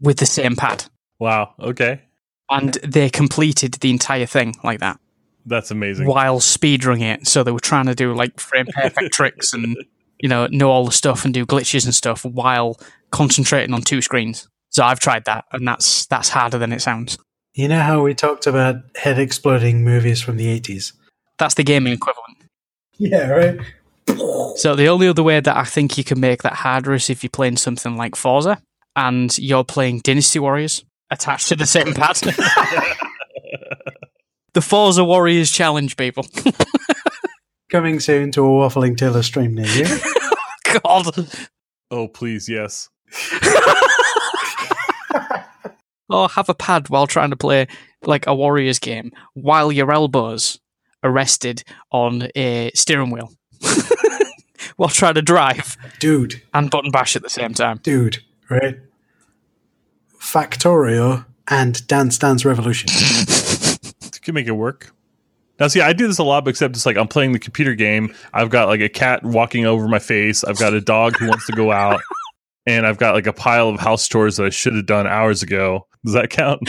[0.00, 0.84] with the same pad,
[1.18, 1.54] Wow.
[1.60, 2.02] Okay.
[2.50, 4.98] and they completed the entire thing like that
[5.46, 6.06] That's amazing.
[6.06, 7.26] while speedrunning it.
[7.26, 9.76] So they were trying to do like frame perfect tricks and
[10.20, 12.78] you know know all the stuff and do glitches and stuff while
[13.10, 14.48] concentrating on two screens.
[14.70, 17.18] So I've tried that, and that's that's harder than it sounds.
[17.54, 20.92] You know how we talked about head exploding movies from the 80s?
[21.38, 22.36] That's the gaming equivalent.
[22.98, 23.58] Yeah, right.
[24.56, 27.22] So the only other way that I think you can make that harder is if
[27.22, 28.60] you're playing something like Forza
[28.96, 32.16] and you're playing Dynasty Warriors attached to the same pad.
[34.54, 36.26] the Forza Warriors challenge, people.
[37.70, 39.86] Coming soon to a Waffling Taylor stream near you.
[40.82, 41.28] God.
[41.90, 42.88] oh please, yes.
[46.08, 47.66] or have a pad while trying to play
[48.04, 50.58] like a Warriors game while your elbows
[51.02, 53.30] are rested on a steering wheel
[54.76, 57.78] while trying to drive dude, and button bash at the same time.
[57.82, 58.18] dude,
[58.50, 58.76] right?
[60.26, 62.90] Factorio and Dance Dance Revolution.
[64.02, 64.92] You can make it work.
[65.60, 68.12] Now, see, I do this a lot, except it's like I'm playing the computer game.
[68.34, 70.42] I've got like a cat walking over my face.
[70.42, 72.00] I've got a dog who wants to go out,
[72.66, 75.44] and I've got like a pile of house chores that I should have done hours
[75.44, 75.86] ago.
[76.04, 76.68] Does that count?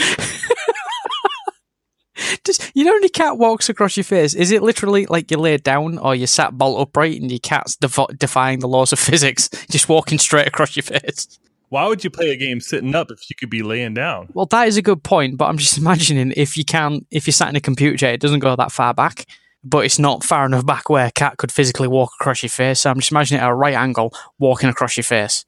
[2.44, 5.36] Just you know when your cat walks across your face, is it literally like you
[5.36, 9.00] lay down or you sat bolt upright and your cat's defi- defying the laws of
[9.00, 11.40] physics, just walking straight across your face?
[11.70, 14.28] Why would you play a game sitting up if you could be laying down?
[14.32, 17.32] Well, that is a good point, but I'm just imagining if you can, if you're
[17.32, 19.26] sat in a computer chair, it doesn't go that far back,
[19.64, 22.80] but it's not far enough back where a cat could physically walk across your face.
[22.80, 25.44] So I'm just imagining it at a right angle, walking across your face.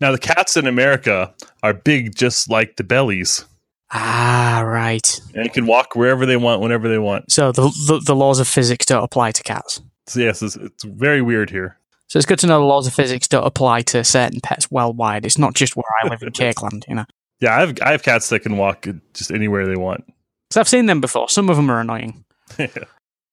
[0.00, 3.44] Now, the cats in America are big, just like the bellies,
[3.92, 5.20] Ah, right.
[5.34, 7.30] and can walk wherever they want, whenever they want.
[7.30, 9.80] So the, the the laws of physics don't apply to cats.
[10.08, 11.78] So yes, it's, it's very weird here.
[12.08, 15.24] So it's good to know the laws of physics don't apply to certain pets worldwide.
[15.24, 17.04] It's not just where I live in Cakeland, you know.
[17.40, 20.04] Yeah, I have I have cats that can walk just anywhere they want.
[20.48, 21.28] Because I've seen them before.
[21.28, 22.24] Some of them are annoying.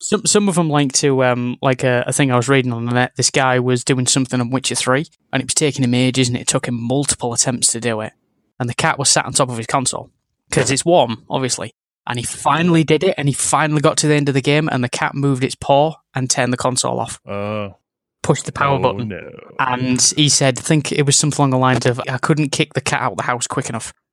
[0.03, 2.86] Some some of them like to um like a, a thing I was reading on
[2.86, 3.12] the net.
[3.17, 6.36] This guy was doing something on Witcher three, and it was taking him ages, and
[6.36, 8.13] it took him multiple attempts to do it.
[8.60, 10.10] And the cat was sat on top of his console
[10.49, 11.71] because it's warm, obviously.
[12.07, 14.67] And he finally did it, and he finally got to the end of the game,
[14.71, 17.75] and the cat moved its paw and turned the console off, Oh,
[18.23, 19.29] pushed the power oh, button, no.
[19.60, 22.73] and he said, I think it was something along the lines of, I couldn't kick
[22.73, 23.93] the cat out of the house quick enough.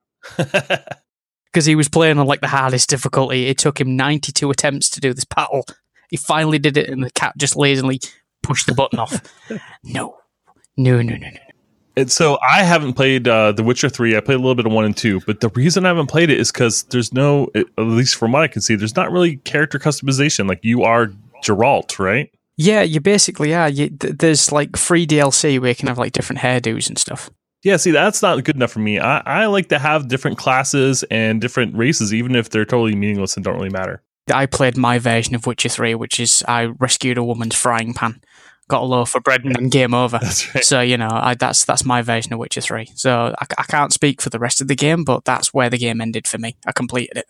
[1.50, 3.46] Because he was playing on like the hardest difficulty.
[3.46, 5.64] It took him 92 attempts to do this battle.
[6.10, 8.00] He finally did it, and the cat just lazily
[8.42, 9.22] pushed the button off.
[9.82, 10.18] No.
[10.76, 11.40] No, no, no, no.
[11.96, 14.16] And so I haven't played uh, The Witcher Three.
[14.16, 16.30] I played a little bit of one and two, but the reason I haven't played
[16.30, 19.38] it is because there's no, at least from what I can see, there's not really
[19.38, 20.48] character customization.
[20.48, 21.10] Like you are
[21.42, 22.30] Geralt, right?
[22.58, 23.68] Yeah, you basically are.
[23.68, 27.30] You, th- there's like free DLC where you can have like different hairdos and stuff.
[27.62, 28.98] Yeah, see, that's not good enough for me.
[28.98, 33.36] I, I like to have different classes and different races, even if they're totally meaningless
[33.36, 34.02] and don't really matter.
[34.32, 38.20] I played my version of Witcher 3, which is I rescued a woman's frying pan,
[38.68, 40.18] got a loaf of bread, and then game over.
[40.54, 40.64] Right.
[40.64, 42.90] So you know, I, that's that's my version of Witcher Three.
[42.94, 45.78] So I, I can't speak for the rest of the game, but that's where the
[45.78, 46.56] game ended for me.
[46.66, 47.26] I completed it.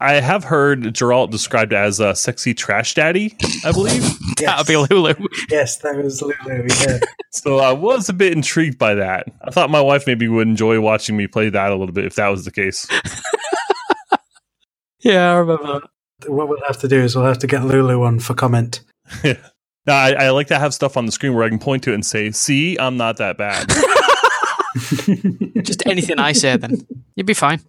[0.00, 4.02] I have heard Geralt described as a sexy trash daddy, I believe.
[4.38, 5.14] That'll be Lulu.
[5.50, 6.66] Yes, that was Lulu.
[6.80, 6.98] Yeah.
[7.30, 9.26] so I was a bit intrigued by that.
[9.42, 12.14] I thought my wife maybe would enjoy watching me play that a little bit if
[12.14, 12.86] that was the case.
[15.02, 15.80] Yeah, I remember
[16.20, 16.30] that.
[16.30, 18.80] what we'll have to do is we'll have to get Lulu on for comment.
[19.24, 21.92] Now, I, I like to have stuff on the screen where I can point to
[21.92, 23.66] it and say, "See, I'm not that bad."
[25.64, 26.86] Just anything I say, then
[27.16, 27.62] you'd be fine.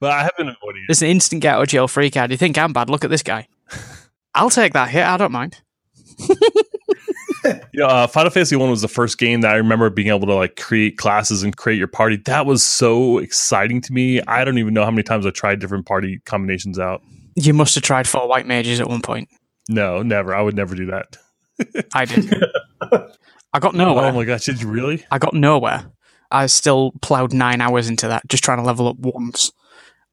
[0.00, 0.86] But I have been avoiding it.
[0.88, 2.30] There's an instant get out of jail free card.
[2.30, 2.90] You think I'm bad?
[2.90, 3.48] Look at this guy.
[4.34, 5.04] I'll take that hit.
[5.04, 5.60] I don't mind.
[7.74, 10.34] Yeah, uh, Final Fantasy One was the first game that I remember being able to
[10.34, 12.16] like create classes and create your party.
[12.24, 14.20] That was so exciting to me.
[14.22, 17.02] I don't even know how many times I tried different party combinations out.
[17.34, 19.28] You must have tried four white mages at one point.
[19.68, 20.34] No, never.
[20.34, 21.16] I would never do that.
[21.92, 22.32] I did.
[23.52, 24.06] I got nowhere.
[24.06, 25.04] Oh my gosh, did you really?
[25.10, 25.84] I got nowhere.
[26.30, 29.52] I still plowed nine hours into that, just trying to level up once,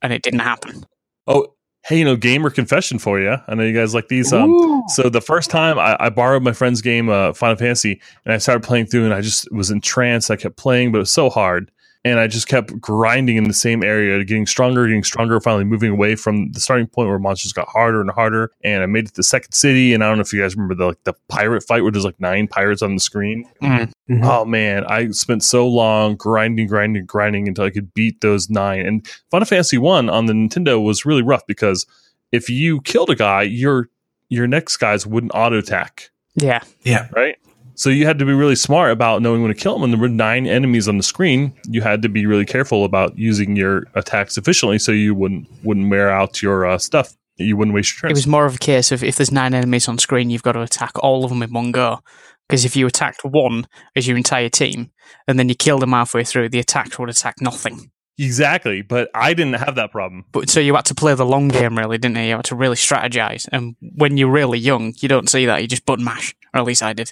[0.02, 0.86] and it didn't happen.
[1.28, 1.54] Oh,
[1.86, 3.38] hey, you know, gamer confession for you.
[3.48, 4.32] I know you guys like these.
[4.32, 8.34] Um, so the first time I, I borrowed my friend's game, uh, Final Fantasy, and
[8.34, 10.30] I started playing through, and I just was entranced.
[10.30, 11.72] I kept playing, but it was so hard,
[12.04, 15.40] and I just kept grinding in the same area, getting stronger, getting stronger.
[15.40, 18.86] Finally, moving away from the starting point where monsters got harder and harder, and I
[18.88, 19.94] made it to the second city.
[19.94, 22.06] And I don't know if you guys remember the like the pirate fight where there's
[22.06, 23.46] like nine pirates on the screen.
[23.62, 23.92] Mm.
[24.10, 24.24] Mhm.
[24.26, 28.86] Oh man, I spent so long grinding, grinding, grinding until I could beat those nine.
[28.86, 31.86] And Final Fantasy One on the Nintendo was really rough because
[32.32, 33.90] if you killed a guy, your
[34.30, 36.62] your next guys wouldn't auto attack, Yeah.
[36.84, 37.10] Yeah.
[37.16, 37.36] right?
[37.82, 39.82] So you had to be really smart about knowing when to kill them.
[39.82, 43.18] When there were nine enemies on the screen, you had to be really careful about
[43.18, 47.18] using your attacks efficiently, so you wouldn't wouldn't wear out your uh, stuff.
[47.38, 48.20] You wouldn't waste your turns.
[48.20, 50.52] It was more of a case of if there's nine enemies on screen, you've got
[50.52, 52.02] to attack all of them in one go.
[52.48, 53.66] Because if you attacked one
[53.96, 54.92] as your entire team,
[55.28, 57.90] and then you killed them halfway through, the attacks would attack nothing.
[58.20, 60.26] exactly, but I didn't have that problem.
[60.32, 62.26] But so you had to play the long game, really, didn't you?
[62.26, 63.50] You had to really strategize.
[63.52, 65.64] And when you're really young, you don't see that.
[65.64, 67.12] You just button mash, or at least I did.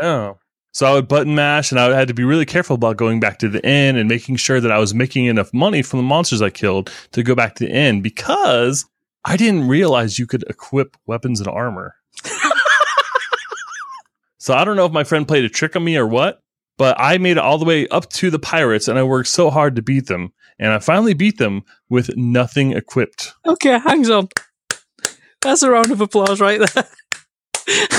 [0.00, 0.38] No.
[0.72, 3.38] So I would button mash and I had to be really careful about going back
[3.38, 6.42] to the inn and making sure that I was making enough money from the monsters
[6.42, 8.84] I killed to go back to the inn because
[9.24, 11.94] I didn't realize you could equip weapons and armor.
[14.38, 16.42] so I don't know if my friend played a trick on me or what,
[16.76, 19.50] but I made it all the way up to the pirates and I worked so
[19.50, 20.34] hard to beat them.
[20.58, 23.32] And I finally beat them with nothing equipped.
[23.46, 24.28] Okay, hangs on.
[25.40, 26.86] That's a round of applause right there.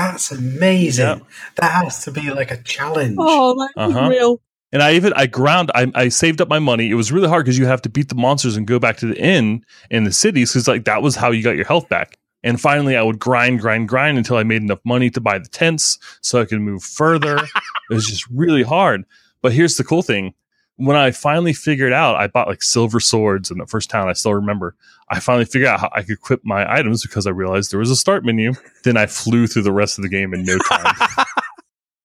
[0.00, 1.06] That's amazing.
[1.06, 1.22] Yep.
[1.56, 3.16] That has to be like a challenge.
[3.18, 4.08] oh, that's Uh-huh.
[4.08, 4.40] real.
[4.72, 6.90] And I even I ground I, I saved up my money.
[6.90, 9.06] It was really hard because you have to beat the monsters and go back to
[9.06, 12.18] the inn in the cities because like that was how you got your health back.
[12.42, 15.48] And finally, I would grind, grind, grind until I made enough money to buy the
[15.48, 17.36] tents so I could move further.
[17.36, 19.04] it was just really hard.
[19.42, 20.34] But here's the cool thing:
[20.80, 24.08] when I finally figured out, I bought like silver swords in the first town.
[24.08, 24.74] I still remember.
[25.08, 27.90] I finally figured out how I could equip my items because I realized there was
[27.90, 28.52] a start menu.
[28.84, 30.94] Then I flew through the rest of the game in no time.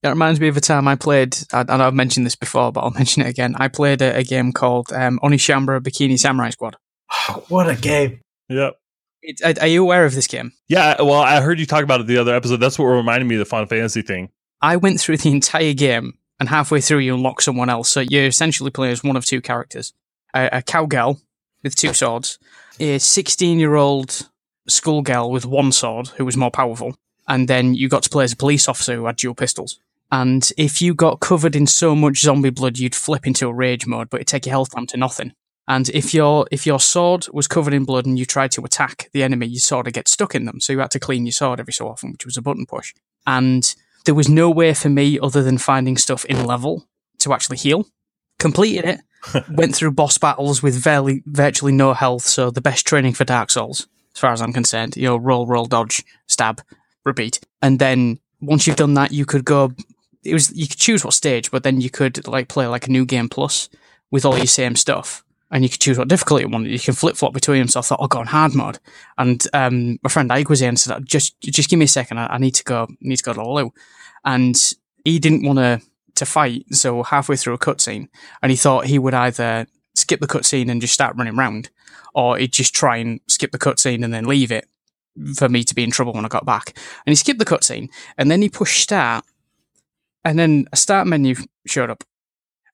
[0.06, 2.92] That reminds me of a time I played, and I've mentioned this before, but I'll
[2.92, 3.56] mention it again.
[3.58, 6.76] I played a, a game called um, Onechanbara Bikini Samurai Squad.
[7.12, 8.22] Oh, what a game.
[8.48, 8.76] yep.
[9.24, 10.52] It, are, are you aware of this game?
[10.68, 12.58] Yeah, well, I heard you talk about it the other episode.
[12.58, 14.30] That's what reminded me of the Final Fantasy thing.
[14.62, 17.90] I went through the entire game, and halfway through, you unlock someone else.
[17.90, 19.94] So you essentially play as one of two characters
[20.34, 21.22] a, a cowgirl
[21.64, 22.38] with two swords,
[22.80, 24.30] a 16 year old
[24.68, 26.96] schoolgirl with one sword who was more powerful,
[27.28, 29.80] and then you got to play as a police officer who had dual pistols.
[30.12, 33.88] And if you got covered in so much zombie blood, you'd flip into a rage
[33.88, 35.34] mode, but it'd take your health down to nothing.
[35.68, 39.10] And if your if your sword was covered in blood and you tried to attack
[39.14, 40.60] the enemy, your sword would get stuck in them.
[40.60, 42.94] So you had to clean your sword every so often, which was a button push.
[43.26, 43.74] And
[44.06, 46.88] there was no way for me other than finding stuff in level
[47.20, 47.88] to actually heal.
[48.40, 52.24] Completed it, went through boss battles with very, virtually no health.
[52.24, 54.96] So the best training for Dark Souls, as far as I'm concerned.
[54.96, 56.62] You know, roll, roll, dodge, stab,
[57.04, 57.40] repeat.
[57.62, 59.74] And then once you've done that, you could go.
[60.24, 62.92] It was you could choose what stage, but then you could like play like a
[62.92, 63.70] new game plus
[64.12, 66.72] with all your same stuff, and you could choose what difficulty you wanted.
[66.72, 67.68] You can flip flop between them.
[67.68, 68.80] So I thought, I'll go on hard mode.
[69.18, 72.20] And um, my friend Ike was in and said, just just give me a second.
[72.20, 72.88] I, I need to go.
[73.02, 73.74] Need to go to the loo.
[74.24, 74.56] And
[75.04, 75.82] he didn't want to
[76.16, 76.66] to fight.
[76.74, 78.08] So halfway through a cutscene,
[78.42, 81.70] and he thought he would either skip the cutscene and just start running around,
[82.14, 84.68] or he'd just try and skip the cutscene and then leave it
[85.36, 86.78] for me to be in trouble when I got back.
[87.06, 89.24] And he skipped the cutscene, and then he pushed start,
[90.24, 92.04] and then a start menu showed up.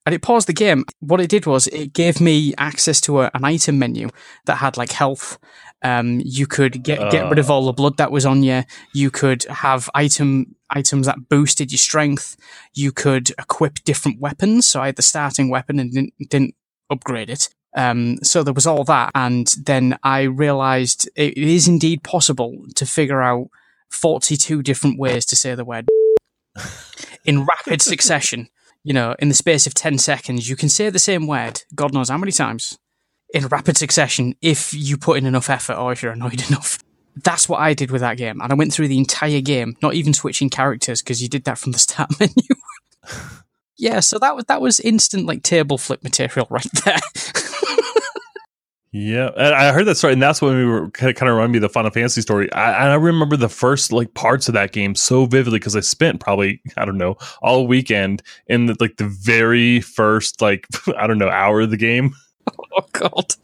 [0.04, 0.84] And it paused the game.
[1.00, 4.08] What it did was it gave me access to a, an item menu
[4.46, 5.38] that had like health.
[5.84, 8.64] Um, you could get get rid of all the blood that was on you.
[8.94, 12.36] You could have item items that boosted your strength.
[12.74, 14.66] You could equip different weapons.
[14.66, 16.54] So I had the starting weapon and didn't, didn't
[16.90, 17.48] upgrade it.
[17.74, 22.84] Um, so there was all that, and then I realised it is indeed possible to
[22.84, 23.48] figure out
[23.88, 25.88] forty-two different ways to say the word
[27.24, 28.48] in rapid succession.
[28.84, 31.62] You know, in the space of ten seconds, you can say the same word.
[31.74, 32.78] God knows how many times
[33.32, 36.78] in rapid succession if you put in enough effort or if you're annoyed enough.
[37.14, 39.94] That's what I did with that game, and I went through the entire game, not
[39.94, 42.32] even switching characters because you did that from the start menu.
[43.76, 46.98] yeah, so that was that was instant like table flip material right there.
[48.94, 51.58] Yeah, and I heard that story, and that's when we were kind of reminded me
[51.58, 52.52] of the Final Fantasy story.
[52.52, 56.20] I, I remember the first like parts of that game so vividly because I spent
[56.20, 60.66] probably I don't know all weekend in the, like the very first like
[60.98, 62.14] I don't know hour of the game.
[62.76, 63.34] oh god.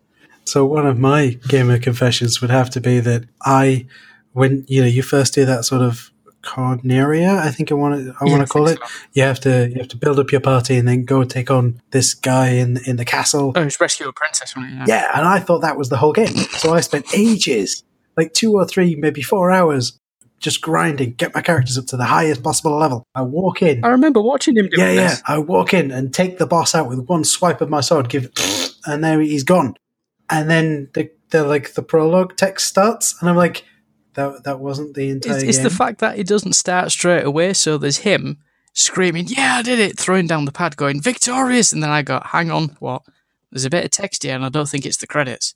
[0.44, 3.86] So one of my gamer confessions would have to be that I,
[4.32, 6.10] when you know you first do that sort of
[6.42, 8.78] Corneria, I think I want to I Yeah, want to call it.
[8.78, 11.50] think You have to you have to build up your party and then go take
[11.50, 13.52] on this guy in in the castle.
[13.54, 14.60] Oh, it's rescue a princess, it?
[14.70, 14.84] Yeah.
[14.86, 16.34] Yeah, and I thought that was the whole game.
[16.58, 17.82] So I spent ages,
[18.16, 19.98] like two or three, maybe four hours,
[20.38, 23.04] just grinding, get my characters up to the highest possible level.
[23.14, 23.84] I walk in.
[23.84, 25.08] I remember watching him do Yeah, yeah.
[25.08, 25.22] this.
[25.26, 28.30] I walk in and take the boss out with one swipe of my sword, give,
[28.86, 29.74] and there he's gone.
[30.30, 33.64] And then the, the like the prologue text starts, and I'm like,
[34.14, 37.52] that that wasn't the entire It's, it's the fact that it doesn't start straight away.
[37.52, 38.38] So there's him
[38.72, 42.28] screaming, "Yeah, I did it!" throwing down the pad, going victorious, and then I got,
[42.28, 43.02] "Hang on, what?"
[43.50, 45.54] There's a bit of text here, and I don't think it's the credits.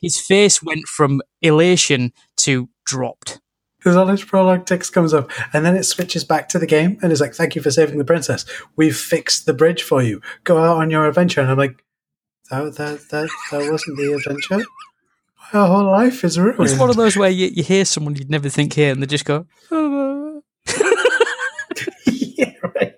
[0.00, 3.40] His face went from elation to dropped.
[3.78, 6.98] Because all this prologue text comes up, and then it switches back to the game,
[7.02, 8.44] and it's like, "Thank you for saving the princess.
[8.76, 10.20] We've fixed the bridge for you.
[10.44, 11.82] Go out on your adventure." And I'm like,
[12.50, 14.64] "That that that, that wasn't the adventure.
[15.52, 18.30] My whole life is ruined." It's one of those where you, you hear someone you'd
[18.30, 20.42] never think here, and they just go, "Oh."
[22.06, 22.94] yeah, right.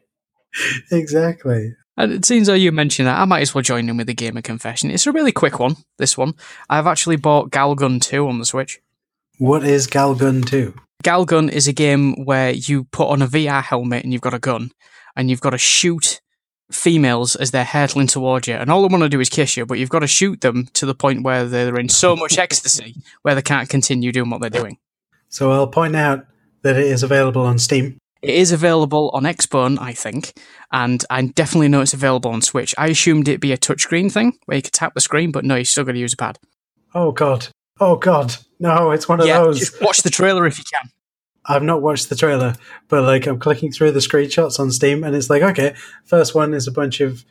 [0.90, 1.74] Exactly.
[1.96, 4.14] And it seems though you mentioned that, I might as well join in with the
[4.14, 4.90] gamer confession.
[4.90, 6.34] It's a really quick one, this one.
[6.70, 8.80] I've actually bought Galgun 2 on the Switch.
[9.38, 10.74] What is Galgun 2?
[11.04, 14.38] Galgun is a game where you put on a VR helmet and you've got a
[14.38, 14.70] gun,
[15.16, 16.21] and you've got to shoot
[16.72, 18.54] females as they're hurtling towards you.
[18.54, 20.68] And all they want to do is kiss you, but you've got to shoot them
[20.74, 24.40] to the point where they're in so much ecstasy where they can't continue doing what
[24.40, 24.78] they're doing.
[25.28, 26.26] So I'll point out
[26.62, 27.98] that it is available on Steam.
[28.22, 30.32] It is available on Xbone, I think,
[30.70, 32.72] and I definitely know it's available on Switch.
[32.78, 35.56] I assumed it'd be a touchscreen thing where you could tap the screen, but no,
[35.56, 36.38] you still got to use a pad.
[36.94, 37.48] Oh god.
[37.80, 38.36] Oh god.
[38.60, 39.58] No, it's one of yeah, those.
[39.58, 40.88] just watch the trailer if you can.
[41.46, 42.54] I've not watched the trailer,
[42.88, 45.74] but like I'm clicking through the screenshots on Steam and it's like, okay,
[46.04, 47.24] first one is a bunch of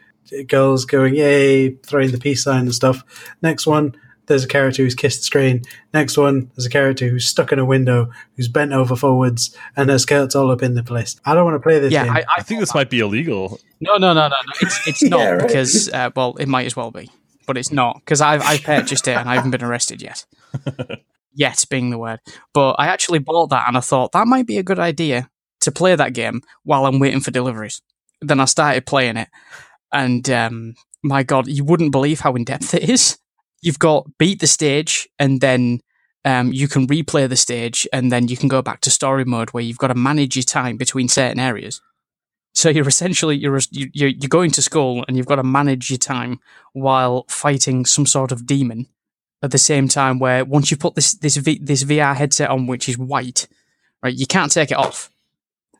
[0.47, 3.03] girls going, yay, throwing the peace sign and stuff.
[3.41, 3.95] Next one,
[4.27, 5.63] there's a character who's kissed the screen.
[5.93, 9.89] Next one, there's a character who's stuck in a window, who's bent over forwards, and
[9.89, 11.19] her skirt's all up in the place.
[11.25, 12.13] I don't want to play this Yeah, game.
[12.13, 13.59] I, I think this might be illegal.
[13.81, 14.53] No, no, no, no, no.
[14.61, 15.47] It's it's not Yeah, right.
[15.47, 17.09] because uh, well, it might as well be,
[17.47, 20.23] but it's not because I've I purchased it and I haven't been arrested yet.
[21.33, 22.19] yet being the word,
[22.53, 25.29] but I actually bought that and I thought that might be a good idea
[25.61, 27.81] to play that game while I'm waiting for deliveries.
[28.21, 29.29] Then I started playing it,
[29.91, 33.17] and um, my god, you wouldn't believe how in depth it is.
[33.61, 35.81] You've got beat the stage and then.
[36.23, 39.49] Um, you can replay the stage and then you can go back to story mode
[39.49, 41.81] where you've got to manage your time between certain areas.
[42.53, 45.97] So you're essentially you're you're you're going to school and you've got to manage your
[45.97, 46.39] time
[46.73, 48.87] while fighting some sort of demon
[49.43, 50.19] at the same time.
[50.19, 53.47] Where once you put this this v, this VR headset on, which is white,
[54.03, 55.09] right, you can't take it off.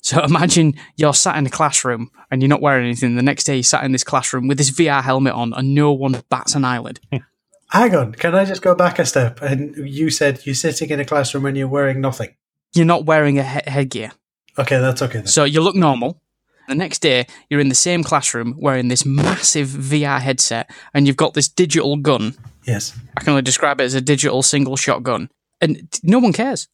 [0.01, 3.16] So imagine you're sat in a classroom and you're not wearing anything.
[3.16, 5.91] The next day, you're sat in this classroom with this VR helmet on, and no
[5.91, 6.99] one bats an eyelid.
[7.72, 9.41] Hang on, can I just go back a step?
[9.41, 12.36] And you said you're sitting in a classroom and you're wearing nothing.
[12.74, 14.12] You're not wearing a he- headgear,
[14.59, 15.28] Okay, that's okay then.
[15.28, 16.22] so you look normal.
[16.68, 21.16] The next day, you're in the same classroom wearing this massive VR headset, and you've
[21.16, 22.36] got this digital gun.
[22.66, 22.97] Yes.
[23.18, 26.68] I can only describe it as a digital single shot gun, and no one cares.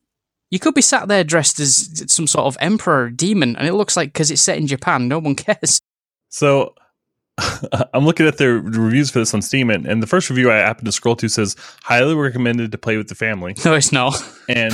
[0.49, 3.97] You could be sat there dressed as some sort of emperor demon, and it looks
[3.97, 5.81] like because it's set in Japan, no one cares.
[6.29, 6.73] So
[7.93, 10.57] I'm looking at the reviews for this on Steam, and, and the first review I
[10.57, 13.55] happened to scroll to says highly recommended to play with the family.
[13.63, 14.21] No, it's not.
[14.49, 14.73] And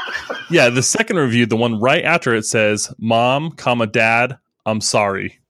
[0.50, 5.40] yeah, the second review, the one right after it says, "Mom, comma Dad, I'm sorry."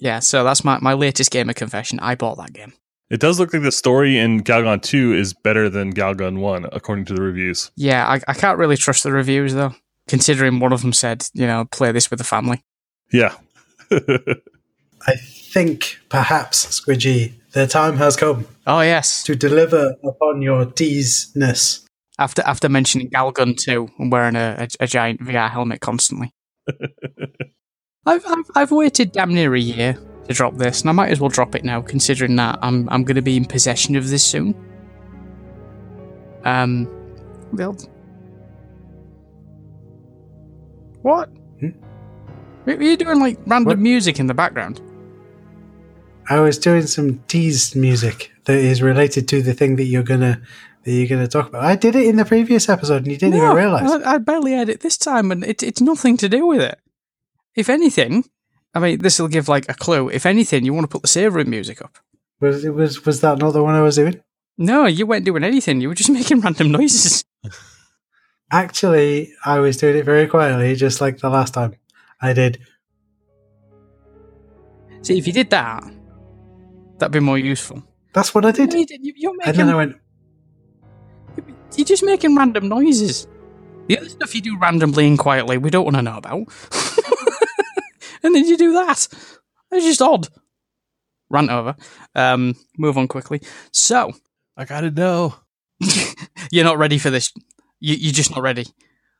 [0.00, 2.00] Yeah, so that's my, my latest gamer confession.
[2.00, 2.72] I bought that game.
[3.10, 7.04] It does look like the story in Galgun 2 is better than Galgun 1, according
[7.06, 7.70] to the reviews.
[7.76, 9.74] Yeah, I, I can't really trust the reviews though,
[10.08, 12.62] considering one of them said, you know, play this with the family.
[13.12, 13.34] Yeah.
[13.90, 19.24] I think perhaps, Squidgy, the time has come Oh yes.
[19.24, 21.84] to deliver upon your teaseness.
[22.18, 26.32] After after mentioning Galgun 2 and wearing a, a, a giant VR helmet constantly.
[28.06, 31.20] I've, I've I've waited damn near a year to drop this, and I might as
[31.20, 34.24] well drop it now, considering that I'm I'm going to be in possession of this
[34.24, 34.54] soon.
[36.44, 36.88] Um,
[37.52, 37.76] well,
[41.02, 41.28] what?
[41.60, 41.68] Hmm?
[42.66, 43.78] Are you doing like random What?
[43.78, 44.80] music in the background?
[46.30, 50.40] I was doing some tease music that is related to the thing that you're gonna
[50.84, 51.64] that you're gonna talk about.
[51.64, 53.90] I did it in the previous episode, and you didn't even realize.
[53.90, 56.78] I, I barely had it this time, and it, it's nothing to do with it.
[57.56, 58.24] If anything,
[58.74, 60.08] I mean, this will give like a clue.
[60.08, 61.98] If anything, you want to put the save room music up.
[62.40, 64.20] Was it was was that not the one I was doing?
[64.56, 65.80] No, you weren't doing anything.
[65.80, 67.24] You were just making random noises.
[68.52, 71.76] Actually, I was doing it very quietly, just like the last time.
[72.20, 72.58] I did.
[75.02, 75.82] See, if you did that,
[76.98, 77.82] that'd be more useful.
[78.12, 78.72] That's what I did.
[78.72, 79.96] You did- you- You're And then I went,
[81.76, 83.26] you're just making random noises.
[83.86, 86.48] The other stuff you do randomly and quietly, we don't want to know about.
[88.22, 89.06] and then you do that.
[89.70, 90.28] It's just odd.
[91.28, 91.76] Rant over.
[92.14, 93.40] Um, move on quickly.
[93.72, 94.12] So,
[94.56, 95.36] I gotta know.
[96.50, 97.32] You're not ready for this.
[97.78, 98.66] You, you're just not ready.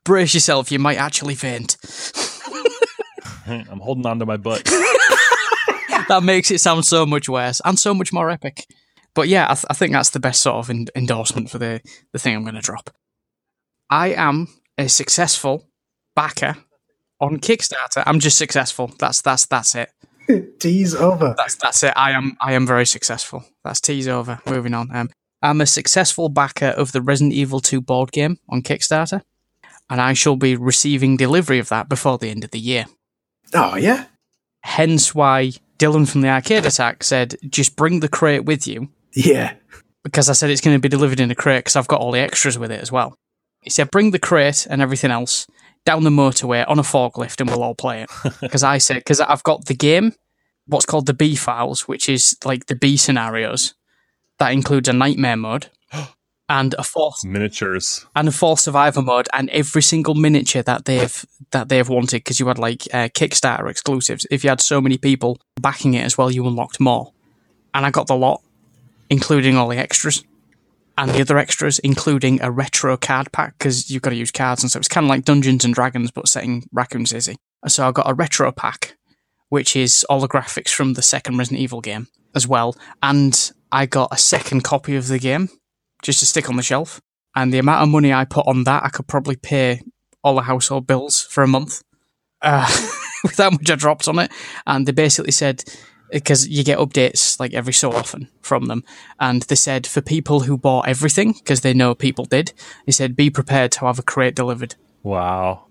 [0.04, 0.70] Brace yourself.
[0.70, 1.76] You might actually faint.
[3.46, 4.64] I'm holding on to my butt.
[6.08, 8.66] that makes it sound so much worse and so much more epic.
[9.14, 11.80] But yeah, I, th- I think that's the best sort of en- endorsement for the,
[12.12, 12.90] the thing I'm going to drop.
[13.88, 14.48] I am
[14.78, 15.68] a successful
[16.14, 16.56] backer
[17.20, 18.02] on Kickstarter.
[18.06, 18.92] I'm just successful.
[18.98, 19.90] That's that's that's it.
[20.60, 21.34] tease over.
[21.36, 21.92] That's that's it.
[21.96, 23.44] I am I am very successful.
[23.64, 24.40] That's tease over.
[24.46, 24.94] Moving on.
[24.94, 25.10] Um,
[25.42, 29.22] I'm a successful backer of the Resident Evil 2 board game on Kickstarter,
[29.88, 32.84] and I shall be receiving delivery of that before the end of the year.
[33.54, 34.04] Oh yeah.
[34.62, 39.54] Hence why Dylan from the Arcade Attack said, "Just bring the crate with you," Yeah.
[40.04, 42.12] because I said it's going to be delivered in a crate because I've got all
[42.12, 43.16] the extras with it as well.
[43.62, 45.46] He said, "Bring the crate and everything else
[45.84, 48.10] down the motorway on a forklift, and we'll all play it."
[48.40, 50.14] Because I said, because I've got the game,
[50.66, 53.74] what's called the B files, which is like the B scenarios.
[54.38, 55.68] That includes a nightmare mode
[56.48, 58.06] and a fourth Miniatures.
[58.16, 62.40] and a full survivor mode and every single miniature that they've that they've wanted because
[62.40, 64.26] you had like uh, Kickstarter exclusives.
[64.30, 67.12] If you had so many people backing it as well, you unlocked more.
[67.74, 68.40] And I got the lot,
[69.10, 70.24] including all the extras
[71.00, 74.62] and the other extras, including a retro card pack because you've got to use cards
[74.62, 77.36] and so it's kind of like Dungeons and Dragons but setting Raccoon City.
[77.66, 78.98] So I got a retro pack,
[79.48, 83.86] which is all the graphics from the second Resident Evil game as well, and I
[83.86, 85.48] got a second copy of the game
[86.02, 87.00] just to stick on the shelf.
[87.34, 89.80] And the amount of money I put on that, I could probably pay
[90.22, 91.82] all the household bills for a month
[92.42, 92.66] uh,
[93.22, 94.30] with how much I dropped on it.
[94.66, 95.64] And they basically said,
[96.12, 98.84] because you get updates like every so often from them,
[99.18, 102.52] and they said for people who bought everything, because they know people did,
[102.86, 104.74] they said be prepared to have a crate delivered.
[105.02, 105.66] Wow.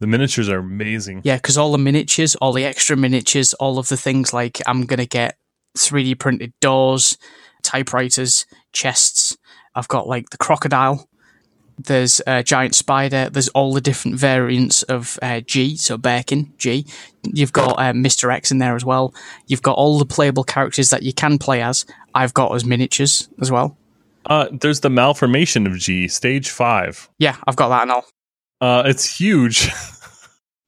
[0.00, 1.22] The miniatures are amazing.
[1.24, 4.86] Yeah, because all the miniatures, all the extra miniatures, all of the things like I'm
[4.86, 5.38] going to get
[5.78, 7.16] 3D printed doors,
[7.62, 9.36] typewriters, chests.
[9.74, 11.08] I've got like the crocodile.
[11.78, 13.28] There's a giant spider.
[13.30, 16.86] There's all the different variants of uh, G, so Birkin, G.
[17.22, 18.32] You've got uh, Mr.
[18.32, 19.14] X in there as well.
[19.46, 21.84] You've got all the playable characters that you can play as.
[22.14, 23.76] I've got as miniatures as well.
[24.26, 27.08] Uh, there's the malformation of G, stage five.
[27.18, 28.04] Yeah, I've got that and all.
[28.60, 29.70] Uh, it's huge.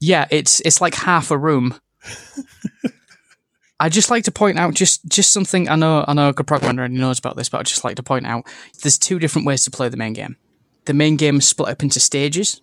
[0.00, 1.74] Yeah, it's it's like half a room.
[3.80, 6.94] I'd just like to point out just just something I know I know Gaprog already
[6.94, 8.46] knows about this, but I'd just like to point out
[8.82, 10.36] there's two different ways to play the main game.
[10.86, 12.60] The main game is split up into stages.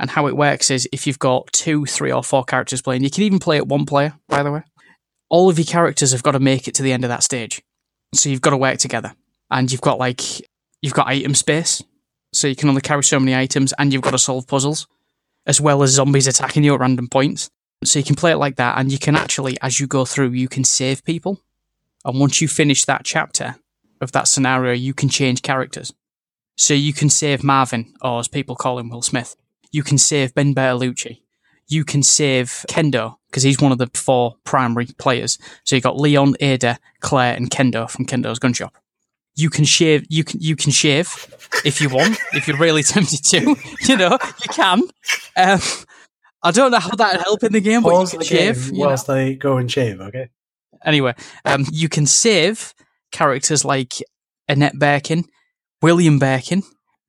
[0.00, 3.10] And how it works is if you've got two, three, or four characters playing, you
[3.10, 4.62] can even play it one player, by the way.
[5.28, 7.62] All of your characters have got to make it to the end of that stage.
[8.14, 9.14] So you've got to work together.
[9.50, 10.20] And you've got like,
[10.82, 11.82] you've got item space.
[12.32, 14.88] So you can only carry so many items and you've got to solve puzzles,
[15.46, 17.48] as well as zombies attacking you at random points.
[17.84, 18.76] So you can play it like that.
[18.78, 21.40] And you can actually, as you go through, you can save people.
[22.04, 23.56] And once you finish that chapter
[24.00, 25.94] of that scenario, you can change characters.
[26.56, 29.36] So you can save Marvin, or as people call him, Will Smith.
[29.72, 31.20] You can save Ben Bertolucci.
[31.66, 35.38] You can save Kendo, because he's one of the four primary players.
[35.64, 38.74] So you've got Leon, Ada, Claire, and Kendo from Kendo's Gun Shop.
[39.36, 40.06] You can shave.
[40.08, 41.08] You can you can shave
[41.64, 42.18] if you want.
[42.34, 43.56] if you're really tempted to,
[43.88, 44.82] you know you can.
[45.36, 45.60] Um,
[46.44, 48.66] I don't know how that help in the game, but Pause you the can shave.
[48.66, 48.86] you know.
[48.86, 50.28] whilst I go and shave, okay?
[50.84, 52.74] Anyway, um, you can save
[53.10, 53.94] characters like
[54.46, 55.24] Annette Birkin,
[55.82, 56.62] William Birkin,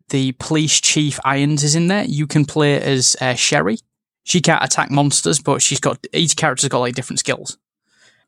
[0.09, 2.03] the police chief Irons is in there.
[2.03, 3.77] You can play as uh, Sherry.
[4.23, 7.57] She can't attack monsters, but she's got each character's got like different skills.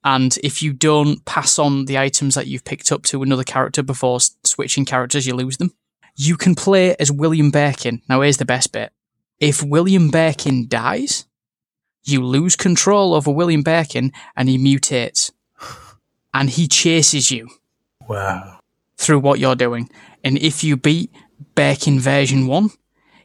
[0.04, 3.84] And if you don't pass on the items that you've picked up to another character
[3.84, 5.74] before switching characters, you lose them.
[6.16, 8.02] You can play as William Birkin.
[8.08, 8.92] Now, here's the best bit.
[9.40, 11.26] If William Birkin dies,
[12.04, 15.32] you lose control over William Birkin and he mutates.
[16.34, 17.50] And he chases you
[18.08, 18.60] Wow.
[18.98, 19.90] through what you're doing.
[20.24, 21.12] And if you beat
[21.56, 22.70] Birkin version 1,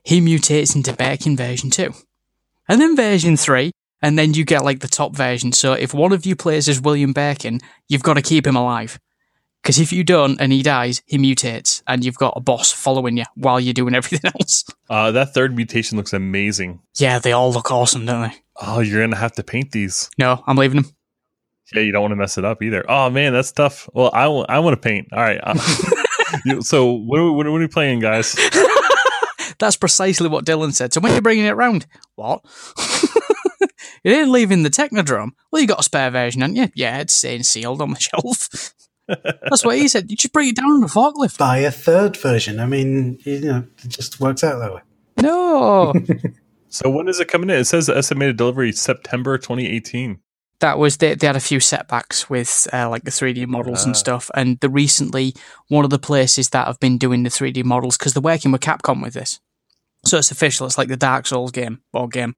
[0.04, 1.92] he mutates into Birkin version 2.
[2.68, 3.70] And then version 3,
[4.00, 5.52] and then you get like the top version.
[5.52, 8.98] So if one of you plays as William Birkin, you've got to keep him alive.
[9.62, 13.16] Because if you don't and he dies, he mutates, and you've got a boss following
[13.16, 14.64] you while you're doing everything else.
[14.90, 16.80] Uh, that third mutation looks amazing.
[16.96, 18.36] Yeah, they all look awesome, don't they?
[18.60, 20.10] Oh, you're gonna have to paint these.
[20.18, 20.90] No, I'm leaving them.
[21.72, 22.84] Yeah, you don't want to mess it up either.
[22.88, 23.88] Oh man, that's tough.
[23.94, 25.08] Well, I want I want to paint.
[25.12, 25.40] All right.
[26.44, 28.36] you- so when are, we, what are we playing, guys?
[29.58, 30.92] That's precisely what Dylan said.
[30.92, 31.86] So when are you're bringing it round,
[32.16, 32.44] what?
[33.60, 35.30] you didn't leave in the Technodrome.
[35.50, 36.68] Well, you got a spare version, haven't you?
[36.74, 38.74] Yeah, it's saying sealed on the shelf.
[39.06, 40.10] That's what he said.
[40.10, 41.38] You just bring it down on the forklift.
[41.38, 42.58] Buy a third version.
[42.60, 44.80] I mean, you know, it just works out that way.
[45.20, 45.92] No,
[46.68, 47.56] So when is it coming in?
[47.56, 50.18] It says estimated delivery September 2018.
[50.62, 51.14] That was they.
[51.14, 53.98] They had a few setbacks with uh, like the 3D models and Ah.
[53.98, 54.30] stuff.
[54.34, 55.34] And the recently
[55.68, 58.62] one of the places that have been doing the 3D models because they're working with
[58.62, 59.38] Capcom with this.
[60.04, 60.66] So it's official.
[60.66, 62.34] It's like the Dark Souls game, board game.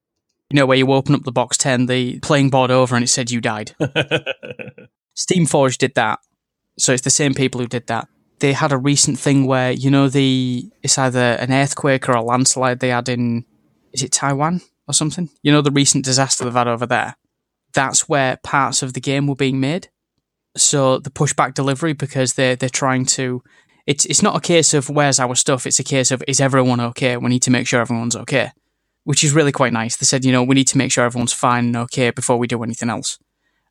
[0.51, 3.09] You know where you open up the box ten, the playing board over, and it
[3.09, 3.75] said you died.
[5.15, 6.19] Steam Forge did that.
[6.79, 8.09] So it's the same people who did that.
[8.41, 12.23] They had a recent thing where, you know, the it's either an earthquake or a
[12.23, 13.45] landslide they had in
[13.93, 15.31] is it Taiwan or something?
[15.43, 17.17] You know the recent disaster they've had over there?
[17.75, 19.89] That's where parts of the game were being made.
[20.57, 23.43] So the pushback delivery because they're they're trying to
[23.87, 26.81] it's it's not a case of where's our stuff, it's a case of is everyone
[26.81, 27.17] okay?
[27.17, 28.51] We need to make sure everyone's okay.
[29.03, 29.97] Which is really quite nice.
[29.97, 32.47] They said, you know, we need to make sure everyone's fine and okay before we
[32.47, 33.19] do anything else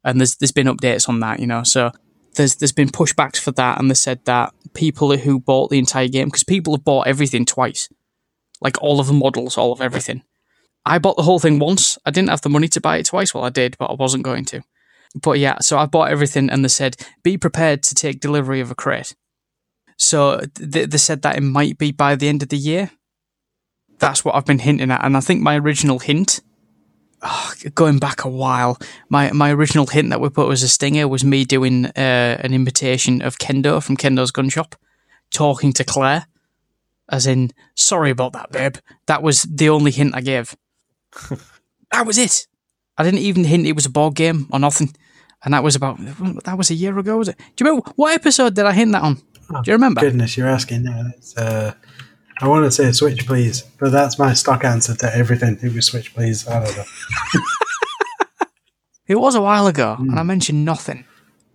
[0.03, 1.63] and there's there's been updates on that, you know.
[1.63, 1.91] So
[2.35, 6.07] there's there's been pushbacks for that, and they said that people who bought the entire
[6.07, 7.89] game because people have bought everything twice,
[8.61, 10.23] like all of the models, all of everything.
[10.85, 11.97] I bought the whole thing once.
[12.05, 13.33] I didn't have the money to buy it twice.
[13.33, 14.63] Well, I did, but I wasn't going to.
[15.21, 18.71] But yeah, so I bought everything, and they said be prepared to take delivery of
[18.71, 19.15] a crate.
[19.97, 22.91] So they, they said that it might be by the end of the year.
[23.99, 26.41] That's what I've been hinting at, and I think my original hint
[27.73, 28.77] going back a while,
[29.09, 32.53] my my original hint that we put as a stinger was me doing uh, an
[32.53, 34.75] imitation of Kendo from Kendo's Gun Shop,
[35.31, 36.27] talking to Claire,
[37.09, 38.75] as in, "Sorry about that, babe."
[39.05, 40.55] That was the only hint I gave.
[41.91, 42.47] That was it.
[42.97, 44.93] I didn't even hint it was a board game or nothing,
[45.43, 45.97] and that was about
[46.43, 47.17] that was a year ago.
[47.17, 47.37] Was it?
[47.37, 49.15] Do you remember what episode did I hint that on?
[49.15, 50.01] Do you remember?
[50.01, 51.03] Goodness, you're asking now.
[51.17, 51.73] It's, uh,
[52.39, 55.59] I want to say Switch, please, but that's my stock answer to everything.
[55.61, 56.47] It was Switch, please.
[56.47, 56.83] I don't know.
[59.05, 61.03] It was a while ago, and I mentioned nothing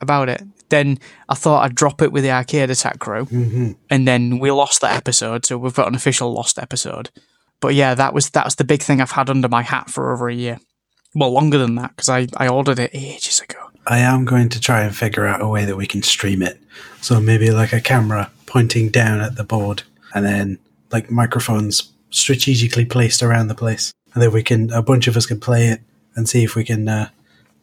[0.03, 0.43] about it.
[0.69, 0.99] Then
[1.31, 4.83] I thought I'd drop it with the Arcade Attack crew, hmm and then we lost
[4.83, 7.09] that episode, so we've got an official lost episode.
[7.61, 10.29] But yeah, that was that's the big thing I've had under my hat for over
[10.29, 10.59] a year.
[11.15, 13.59] Well, longer than that because I, I ordered it ages ago.
[13.87, 16.61] I am going to try and figure out a way that we can stream it.
[17.01, 19.83] So maybe like a camera pointing down at the board,
[20.15, 20.59] and then
[20.93, 25.27] like microphones strategically placed around the place, and then we can a bunch of us
[25.27, 25.81] can play it
[26.15, 27.09] and see if we can uh,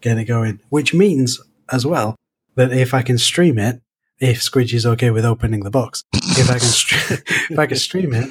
[0.02, 0.60] get it going.
[0.70, 1.40] Which means
[1.72, 2.16] as well
[2.56, 3.82] that if I can stream it,
[4.20, 8.14] if Squidgy's okay with opening the box, if I can stre- if I can stream
[8.14, 8.30] it,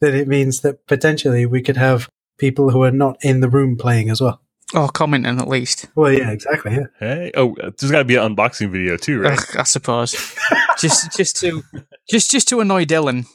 [0.00, 3.76] then it means that potentially we could have people who are not in the room
[3.76, 4.40] playing as well.
[4.72, 5.86] Oh, commenting at least.
[5.96, 6.72] Well, yeah, exactly.
[6.72, 6.86] Yeah.
[7.00, 9.38] Hey, oh, there's got to be an unboxing video too, right?
[9.38, 10.12] Ugh, I suppose.
[10.78, 11.62] just just to
[12.08, 13.26] just just to annoy Dylan,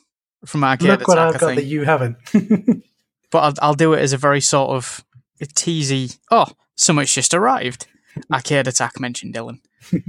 [0.45, 1.27] from Arcade Look what Attack.
[1.27, 1.59] I've I got think.
[1.61, 2.17] that you haven't.
[3.31, 5.03] but I'll, I'll do it as a very sort of
[5.41, 6.17] teasy.
[6.31, 7.87] Oh, so much just arrived.
[8.31, 9.59] Arcade Attack mentioned Dylan.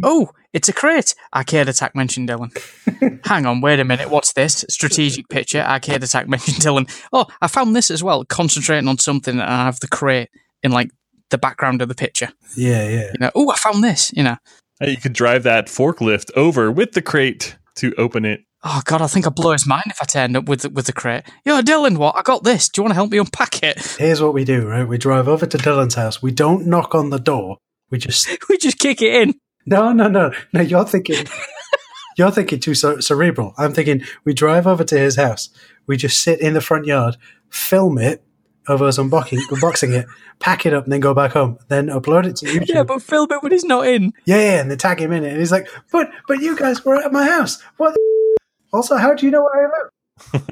[0.02, 1.14] Oh, it's a crate.
[1.34, 3.20] Arcade Attack mentioned Dylan.
[3.26, 4.10] Hang on, wait a minute.
[4.10, 4.64] What's this?
[4.68, 5.60] Strategic picture.
[5.60, 6.90] Arcade Attack mentioned Dylan.
[7.12, 8.24] Oh, I found this as well.
[8.24, 10.28] Concentrating on something, and I have the crate
[10.62, 10.90] in like
[11.30, 12.30] the background of the picture.
[12.56, 13.10] yeah, yeah.
[13.12, 14.12] You know, oh, I found this.
[14.14, 14.36] You know,
[14.80, 18.40] Hey, you could drive that forklift over with the crate to open it.
[18.64, 20.86] oh god, I think I'd blow his mind if I turned up with the, with
[20.86, 21.24] the crate.
[21.44, 22.14] Yo, Dylan, what?
[22.16, 22.68] I got this.
[22.68, 23.96] Do you want to help me unpack it?
[23.98, 24.86] Here's what we do, right?
[24.86, 26.22] We drive over to Dylan's house.
[26.22, 27.58] We don't knock on the door.
[27.90, 29.34] We just we just kick it in.
[29.66, 30.60] No, no, no, no.
[30.60, 31.26] You're thinking,
[32.18, 33.54] you're thinking too cer- cerebral.
[33.58, 35.50] I'm thinking we drive over to his house.
[35.86, 37.16] We just sit in the front yard,
[37.50, 38.22] film it
[38.68, 40.06] of us unboxing, unboxing it,
[40.40, 41.58] pack it up, and then go back home.
[41.68, 42.68] Then upload it to YouTube.
[42.68, 44.12] Yeah, but film it when he's not in.
[44.24, 46.84] Yeah, yeah, and they tag him in it, and he's like, "But, but you guys
[46.84, 47.62] were at my house.
[47.76, 47.94] What?
[47.94, 48.36] the
[48.72, 50.42] Also, how do you know where I live?"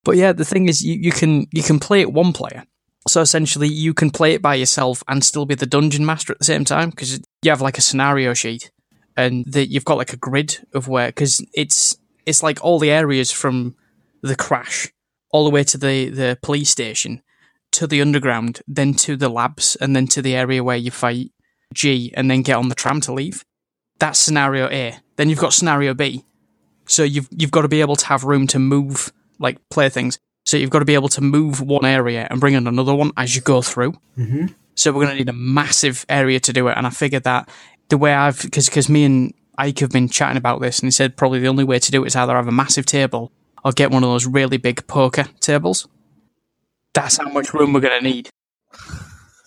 [0.05, 2.65] But yeah, the thing is, you, you can you can play it one player.
[3.09, 6.39] So essentially, you can play it by yourself and still be the dungeon master at
[6.39, 8.71] the same time because you have like a scenario sheet,
[9.17, 11.97] and the, you've got like a grid of where because it's
[12.27, 13.75] it's like all the areas from
[14.23, 14.93] the crash
[15.33, 17.23] all the way to the the police station,
[17.73, 21.33] to the underground, then to the labs, and then to the area where you fight
[21.75, 23.45] G, and then get on the tram to leave.
[23.99, 24.99] That's scenario A.
[25.17, 26.25] Then you've got scenario B.
[26.87, 30.19] So you've you've got to be able to have room to move like play things.
[30.53, 33.11] So you've got to be able to move one area and bring in another one
[33.17, 33.95] as you go through.
[34.19, 34.49] Mm-hmm.
[34.75, 36.77] So we're going to need a massive area to do it.
[36.77, 37.49] And I figured that
[37.89, 40.91] the way I've because because me and Ike have been chatting about this, and he
[40.91, 43.33] said probably the only way to do it is either have a massive table
[43.65, 45.89] or get one of those really big poker tables.
[46.93, 48.29] That's how much room we're going to need.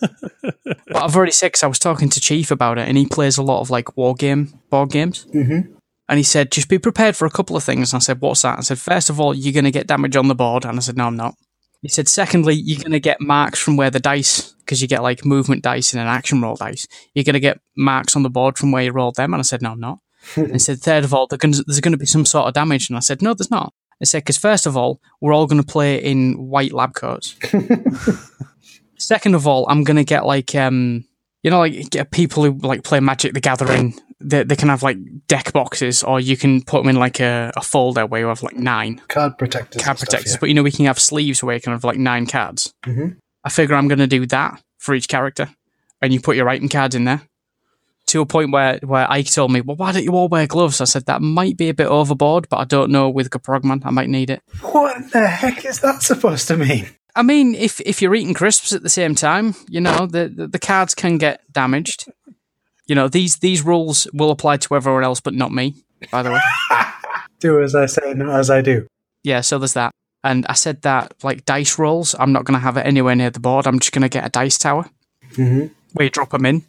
[0.00, 3.38] but I've already said because I was talking to Chief about it, and he plays
[3.38, 5.24] a lot of like war game board games.
[5.32, 5.75] Mm-hmm.
[6.08, 7.92] And he said, just be prepared for a couple of things.
[7.92, 8.58] And I said, what's that?
[8.58, 10.64] I said, first of all, you're going to get damage on the board.
[10.64, 11.34] And I said, no, I'm not.
[11.82, 15.02] He said, secondly, you're going to get marks from where the dice, because you get
[15.02, 16.86] like movement dice and an action roll dice.
[17.14, 19.34] You're going to get marks on the board from where you rolled them.
[19.34, 19.98] And I said, no, I'm not.
[20.36, 22.88] and he said, third of all, there's going to be some sort of damage.
[22.88, 23.72] And I said, no, there's not.
[24.00, 27.34] I said, because first of all, we're all going to play in white lab coats.
[28.98, 31.04] Second of all, I'm going to get like, um,
[31.42, 33.94] you know, like get people who like play Magic the Gathering.
[34.20, 34.96] They, they can have like
[35.28, 38.42] deck boxes, or you can put them in like a, a folder where you have
[38.42, 39.82] like nine Card protectors.
[39.82, 40.36] card stuff, protectors.
[40.38, 42.72] But you know, we can have sleeves where you can have like nine cards.
[42.86, 43.16] Mhm.
[43.44, 45.50] I figure I'm going to do that for each character,
[46.00, 47.22] and you put your item cards in there.
[48.10, 50.80] To a point where, where Ike told me, well, why don't you all wear gloves?
[50.80, 53.84] I said, that might be a bit overboard, but I don't know with Gaprogman.
[53.84, 54.42] I might need it.
[54.62, 56.86] What the heck is that supposed to mean?
[57.16, 60.46] I mean, if if you're eating crisps at the same time, you know the the,
[60.46, 62.04] the cards can get damaged.
[62.86, 65.74] You know these these rules will apply to everyone else, but not me.
[66.10, 66.40] By the way,
[67.40, 68.86] Do as I say, not as I do.
[69.24, 69.40] yeah.
[69.42, 69.92] So there's that.
[70.24, 73.30] And I said that like dice rolls, I'm not going to have it anywhere near
[73.30, 73.66] the board.
[73.66, 74.88] I'm just going to get a dice tower
[75.32, 75.66] Mm-hmm.
[75.92, 76.62] where you drop them in,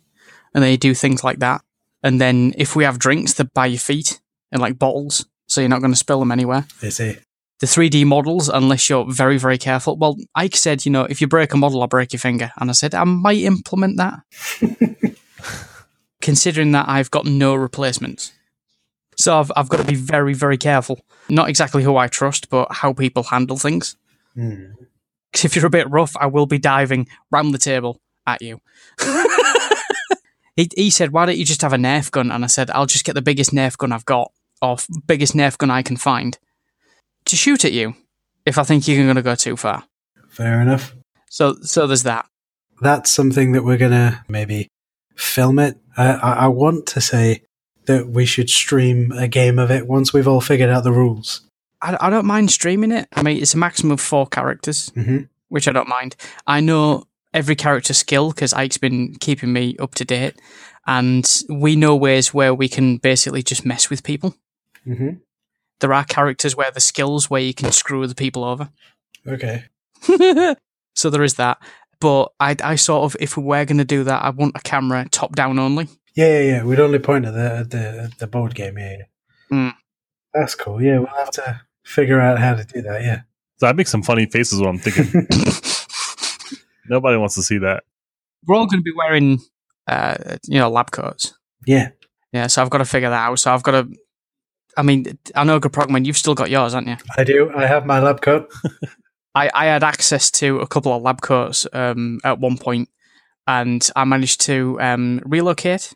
[0.53, 1.61] and then you do things like that.
[2.03, 4.19] And then if we have drinks, they're by your feet
[4.51, 6.65] in like bottles, so you're not going to spill them anywhere.
[6.81, 7.17] I see.
[7.59, 9.95] the 3D models unless you're very, very careful.
[9.97, 12.51] Well, Ike said, you know, if you break a model, I'll break your finger.
[12.57, 14.19] And I said, I might implement that.
[16.27, 18.33] Considering that I've got no replacements.
[19.15, 20.99] So I've, I've got to be very, very careful.
[21.29, 23.95] Not exactly who I trust, but how people handle things.
[24.35, 24.71] Hmm.
[25.31, 28.59] 'Cause if you're a bit rough, I will be diving round the table at you.
[30.57, 32.29] he, he said, why don't you just have a Nerf gun?
[32.29, 34.29] And I said, I'll just get the biggest Nerf gun I've got,
[34.61, 36.37] or f- biggest Nerf gun I can find,
[37.23, 37.93] to shoot at you
[38.45, 39.85] if I think you're going to go too far.
[40.29, 40.93] Fair enough.
[41.29, 42.25] So, so there's that.
[42.81, 44.67] That's something that we're gonna maybe
[45.17, 45.77] film it.
[45.97, 47.41] I, I, want to say
[47.85, 51.41] that we should stream a game of it once we've all figured out the rules.
[51.81, 53.07] I, I don't mind streaming it.
[53.15, 55.23] I mean, it's a maximum of four characters, Mm-hmm.
[55.49, 56.15] which I don't mind.
[56.45, 60.35] I know every character skill because Ike's been keeping me up to date,
[60.85, 64.35] and we know ways where we can basically just mess with people.
[64.85, 65.17] Mm-hmm.
[65.79, 68.69] There are characters where the skills where you can screw the people over.
[69.27, 69.65] Okay.
[70.95, 71.59] so there is that.
[71.99, 74.59] But I, I sort of, if we were going to do that, I want a
[74.59, 75.87] camera top down only.
[76.15, 76.63] Yeah, yeah, yeah.
[76.63, 78.77] We'd only point at the at the at the board game.
[78.77, 79.05] Yeah, yeah.
[79.51, 79.73] Mm.
[80.33, 80.81] That's cool.
[80.81, 83.01] Yeah, we'll have to figure out how to do that.
[83.01, 83.21] Yeah.
[83.57, 85.27] So I make some funny faces when I'm thinking.
[86.89, 87.83] Nobody wants to see that.
[88.45, 89.39] We're all going to be wearing,
[89.87, 91.33] uh, you know, lab coats.
[91.65, 91.89] Yeah.
[92.31, 93.39] Yeah, so I've got to figure that out.
[93.39, 93.89] So I've got to.
[94.75, 96.97] I mean, I know, Gaprogman, you've still got yours, haven't you?
[97.17, 97.51] I do.
[97.55, 98.51] I have my lab coat.
[99.37, 102.89] I, I had access to a couple of lab coats um, at one point,
[103.45, 105.93] and I managed to um, relocate.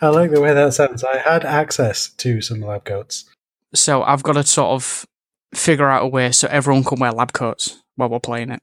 [0.00, 1.04] I like the way that sounds.
[1.04, 3.26] I had access to some lab coats.
[3.74, 5.04] So I've got to sort of
[5.54, 8.62] figure out a way so everyone can wear lab coats while we're playing it.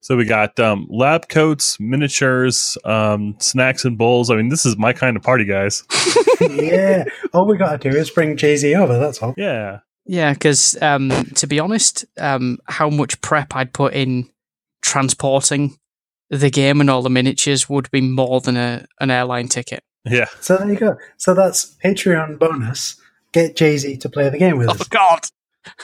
[0.00, 4.30] So we got um, lab coats, miniatures, um, snacks and bowls.
[4.30, 5.82] I mean, this is my kind of party, guys.
[6.40, 7.04] yeah.
[7.34, 8.98] All we got to do is bring Jay Z over.
[8.98, 9.34] That's all.
[9.36, 9.80] Yeah.
[10.06, 14.28] Yeah, because um, to be honest, um, how much prep I'd put in
[14.82, 15.76] transporting
[16.30, 19.82] the game and all the miniatures would be more than a, an airline ticket.
[20.04, 20.26] Yeah.
[20.40, 20.96] So there you go.
[21.16, 22.96] So that's Patreon bonus.
[23.32, 24.88] Get Jay Z to play the game with Oh us.
[24.88, 25.20] God!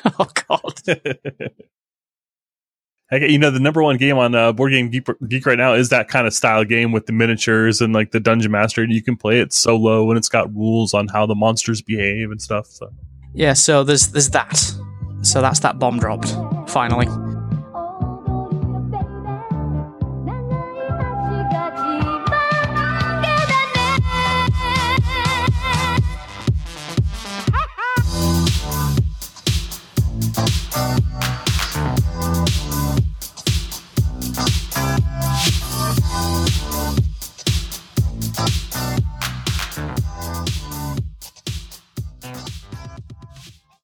[0.19, 1.01] Oh God!
[3.13, 5.75] Okay, you know the number one game on uh, Board Game Geek, Geek right now
[5.75, 8.83] is that kind of style game with the miniatures and like the dungeon master.
[8.83, 12.31] And you can play it solo and it's got rules on how the monsters behave
[12.31, 12.69] and stuff.
[12.69, 12.91] So
[13.35, 14.57] Yeah, so there's there's that.
[15.23, 16.35] So that's that bomb dropped
[16.69, 17.07] finally.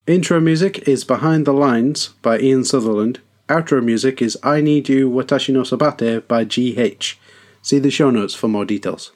[0.09, 3.21] Intro music is Behind the Lines by Ian Sutherland.
[3.51, 7.19] Outro music is I Need You Watashi no Sabate by GH.
[7.61, 9.13] See the show notes for more details.